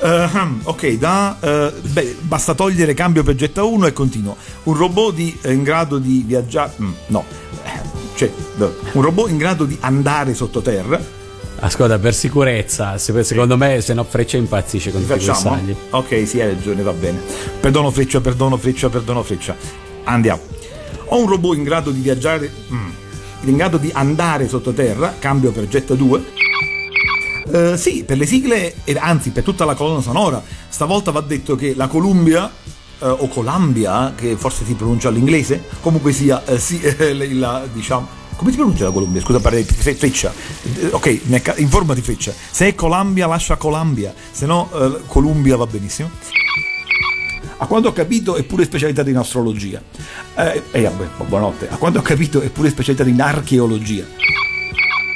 [0.02, 4.36] Ehm, ok, da, eh, beh, basta togliere cambio per Getta 1 e continuo.
[4.64, 6.72] Un robot di- eh, in grado di viaggiare...
[6.82, 7.24] mm, no,
[8.16, 8.32] cioè,
[8.94, 11.00] un robot in grado di andare sottoterra.
[11.60, 15.52] Ascolta, per sicurezza, se- secondo me se no Freccia impazzisce con tutti i Facciamo?
[15.56, 15.76] bersagli.
[15.92, 17.20] Ok, sì, hai ragione, va bene.
[17.60, 19.56] Perdono Freccia, perdono Freccia, perdono Freccia.
[20.06, 20.42] Andiamo.
[21.08, 22.52] Ho un robot in grado di viaggiare...
[22.72, 22.90] mm,
[23.46, 26.24] in grado di andare sottoterra, cambio per Getta 2.
[27.52, 31.56] Eh, sì, per le sigle, e anzi per tutta la colonna sonora, stavolta va detto
[31.56, 32.50] che la Columbia,
[33.00, 38.22] eh, o Columbia, che forse si pronuncia all'inglese, comunque sia, eh, sì, eh, la- diciamo...
[38.36, 39.22] Come si pronuncia la Columbia?
[39.22, 40.34] Scusa, parli di Fe- Freccia.
[40.80, 41.20] Eh, Ok,
[41.58, 42.34] informati Freccia.
[42.50, 46.10] Se è Columbia, lascia Columbia, se no eh, Columbia va benissimo.
[47.58, 49.82] A quanto ho capito è pure specializzato in astrologia.
[50.36, 51.70] Eh, e vabbè, buonanotte.
[51.70, 54.06] A quanto ho capito è pure specializzato in archeologia.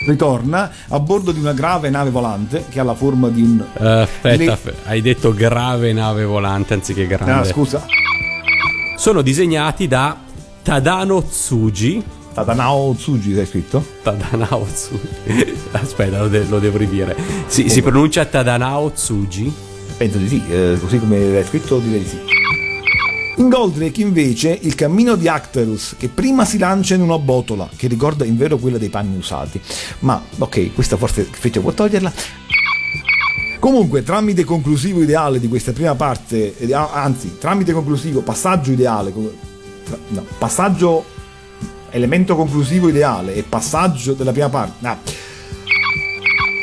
[0.06, 3.60] Ritorna a bordo di una grave nave volante che ha la forma di un...
[3.78, 7.32] Eh, aspetta, Le- aspetta, hai detto grave nave volante anziché grande.
[7.34, 7.86] Ah, scusa.
[8.96, 10.16] Sono disegnati da
[10.64, 12.04] Tadano Tsuji.
[12.34, 13.84] Tadanao Tsuji sei scritto?
[14.04, 15.56] Tadanao Tsuji.
[15.72, 17.16] Aspetta, lo, de- lo devo ridire.
[17.48, 19.54] Si, si pronuncia Tadanao Tsuji.
[19.98, 22.20] Penso di sì, eh, così come l'hai scritto direi di sì.
[23.38, 27.88] In Goldrake invece il cammino di Actarus che prima si lancia in una botola che
[27.88, 29.60] ricorda in vero quella dei panni usati.
[30.00, 32.14] Ma ok, questa forse Freccia può toglierla.
[33.60, 39.12] Comunque, tramite conclusivo ideale di questa prima parte, eh, anzi, tramite conclusivo, passaggio ideale,
[40.10, 41.04] no, passaggio,
[41.90, 44.88] elemento conclusivo ideale e passaggio della prima parte.
[44.88, 44.98] ah,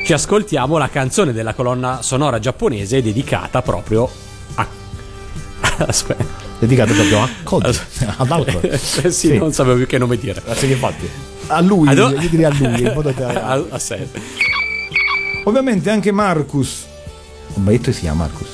[0.05, 4.09] Ci ascoltiamo la canzone della colonna sonora giapponese dedicata proprio
[4.57, 4.67] a.
[5.87, 6.43] Aspetta.
[6.59, 7.71] Dedicato proprio a Cody,
[8.19, 8.65] ad Alcor.
[8.73, 9.39] Eh, sì, Sì.
[9.39, 10.43] non sapevo più che nome dire.
[10.55, 11.09] Sì, infatti.
[11.49, 14.07] A lui, Ado- io direi a lui, in modo che- a, a sé.
[15.45, 16.85] Ovviamente anche Marcus.
[17.55, 18.49] Mai detto che si chiama Marcus?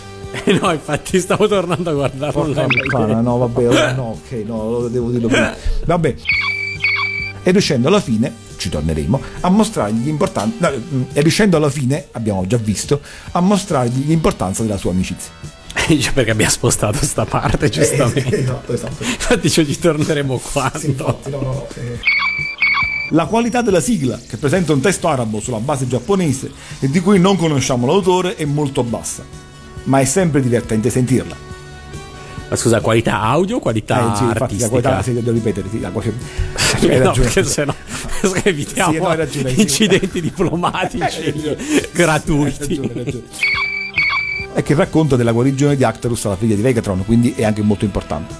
[0.44, 3.20] Eh, no, infatti stavo tornando a guardarlo Porca online.
[3.22, 5.54] no, vabbè, no, ok, no, devo dirlo prima.
[5.84, 6.14] Vabbè.
[7.42, 10.70] E riuscendo alla fine, ci torneremo, a mostrargli l'importanza.
[10.70, 13.00] no, mm, e riuscendo alla fine, abbiamo già visto,
[13.32, 15.32] a mostrargli l'importanza della sua amicizia.
[15.88, 18.40] Dice perché abbiamo spostato sta parte, giustamente.
[18.40, 19.02] esatto, esatto.
[19.02, 21.18] Infatti ci torneremo quando.
[23.12, 27.18] La qualità della sigla, che presenta un testo arabo sulla base giapponese e di cui
[27.18, 29.24] non conosciamo l'autore, è molto bassa.
[29.84, 31.49] Ma è sempre divertente sentirla.
[32.56, 34.68] Scusa, qualità audio qualità Eh, sì, infatti, la artistica?
[34.68, 36.16] qualità, sì, devo ripetere, sì, la qualità-
[36.80, 37.52] hai no, ragione, perché scusa.
[37.52, 37.74] se no
[38.42, 39.60] evitiamo Sì, no, hai ragione, sì.
[39.60, 41.56] incidenti diplomatici
[41.92, 43.22] gratuiti.
[44.52, 47.84] è che racconta della guarigione di Actarus alla figlia di Vegatron, quindi è anche molto
[47.84, 48.34] importante.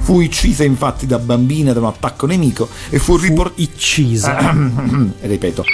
[0.00, 3.60] Fu uccisa infatti da bambina da un attacco nemico e fu, riportata.
[3.60, 4.54] uccisa.
[5.20, 5.64] Ripeto.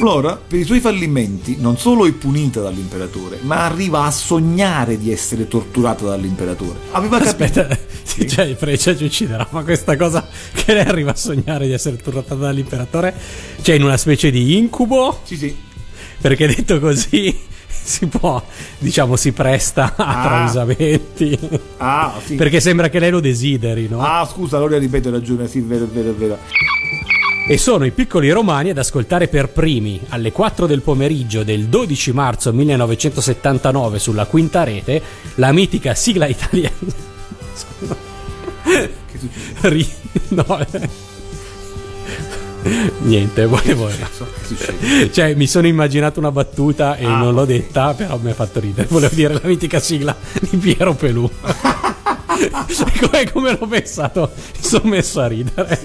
[0.00, 5.12] Flora, per i suoi fallimenti, non solo è punita dall'imperatore, ma arriva a sognare di
[5.12, 6.78] essere torturata dall'imperatore.
[6.92, 7.60] Aveva capito.
[7.60, 11.72] Aspetta, sì, cioè Freccia ci ucciderà, ma questa cosa che lei arriva a sognare di
[11.74, 13.14] essere torturata dall'imperatore,
[13.60, 15.20] cioè in una specie di incubo?
[15.22, 15.54] Sì, sì.
[16.18, 17.38] Perché detto così
[17.68, 18.42] si può,
[18.78, 20.22] diciamo, si presta a Ah.
[20.26, 21.38] travisamenti.
[21.76, 22.36] Ah, sì.
[22.36, 24.00] Perché sembra che lei lo desideri, no?
[24.00, 26.38] Ah, scusa, allora ripeto, ragione, sì, vero, vero, vero.
[27.48, 32.12] E sono i piccoli romani ad ascoltare per primi alle 4 del pomeriggio del 12
[32.12, 35.02] marzo 1979 sulla quinta rete
[35.36, 36.76] la mitica sigla italiana.
[37.54, 37.96] Scusa.
[39.62, 39.88] Ri-
[40.28, 40.66] no.
[43.02, 43.88] Niente, volevo.
[45.10, 48.60] Cioè, mi sono immaginato una battuta e Ah, non l'ho detta, però mi ha fatto
[48.60, 48.86] ridere.
[48.88, 51.28] Volevo dire la mitica sigla di Piero Pelù.
[53.00, 55.76] Come, come l'ho pensato, mi sono messo a ridere.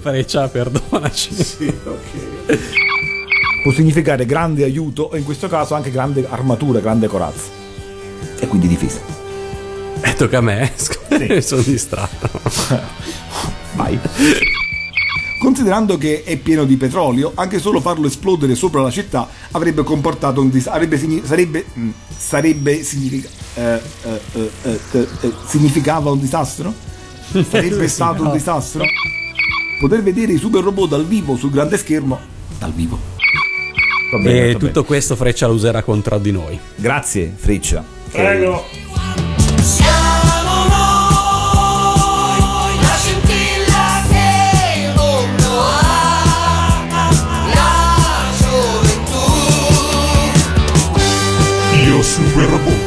[0.00, 1.78] Freccia, perdonaci.
[3.62, 7.50] Può significare grande aiuto e in questo caso anche grande armatura, grande corazza.
[8.38, 9.00] E quindi difesa.
[10.00, 10.72] E tocca a me.
[10.74, 12.30] Scusa, sono distratto.
[13.74, 13.98] Vai.
[15.46, 20.40] Considerando che è pieno di petrolio, anche solo farlo esplodere sopra la città avrebbe comportato
[20.40, 24.50] un dis- avrebbe signi- sarebbe mm, sarebbe significa- eh, eh, eh,
[24.90, 26.74] eh, eh, significava un disastro?
[27.48, 28.82] Sarebbe stato un disastro?
[29.78, 32.18] Poter vedere i super robot dal vivo sul grande schermo
[32.58, 32.98] dal vivo.
[34.10, 36.58] Va bene, e tutto questo Freccia lo userà contro di noi.
[36.74, 37.84] Grazie, Freccia.
[38.10, 38.64] Prego.
[52.06, 52.85] super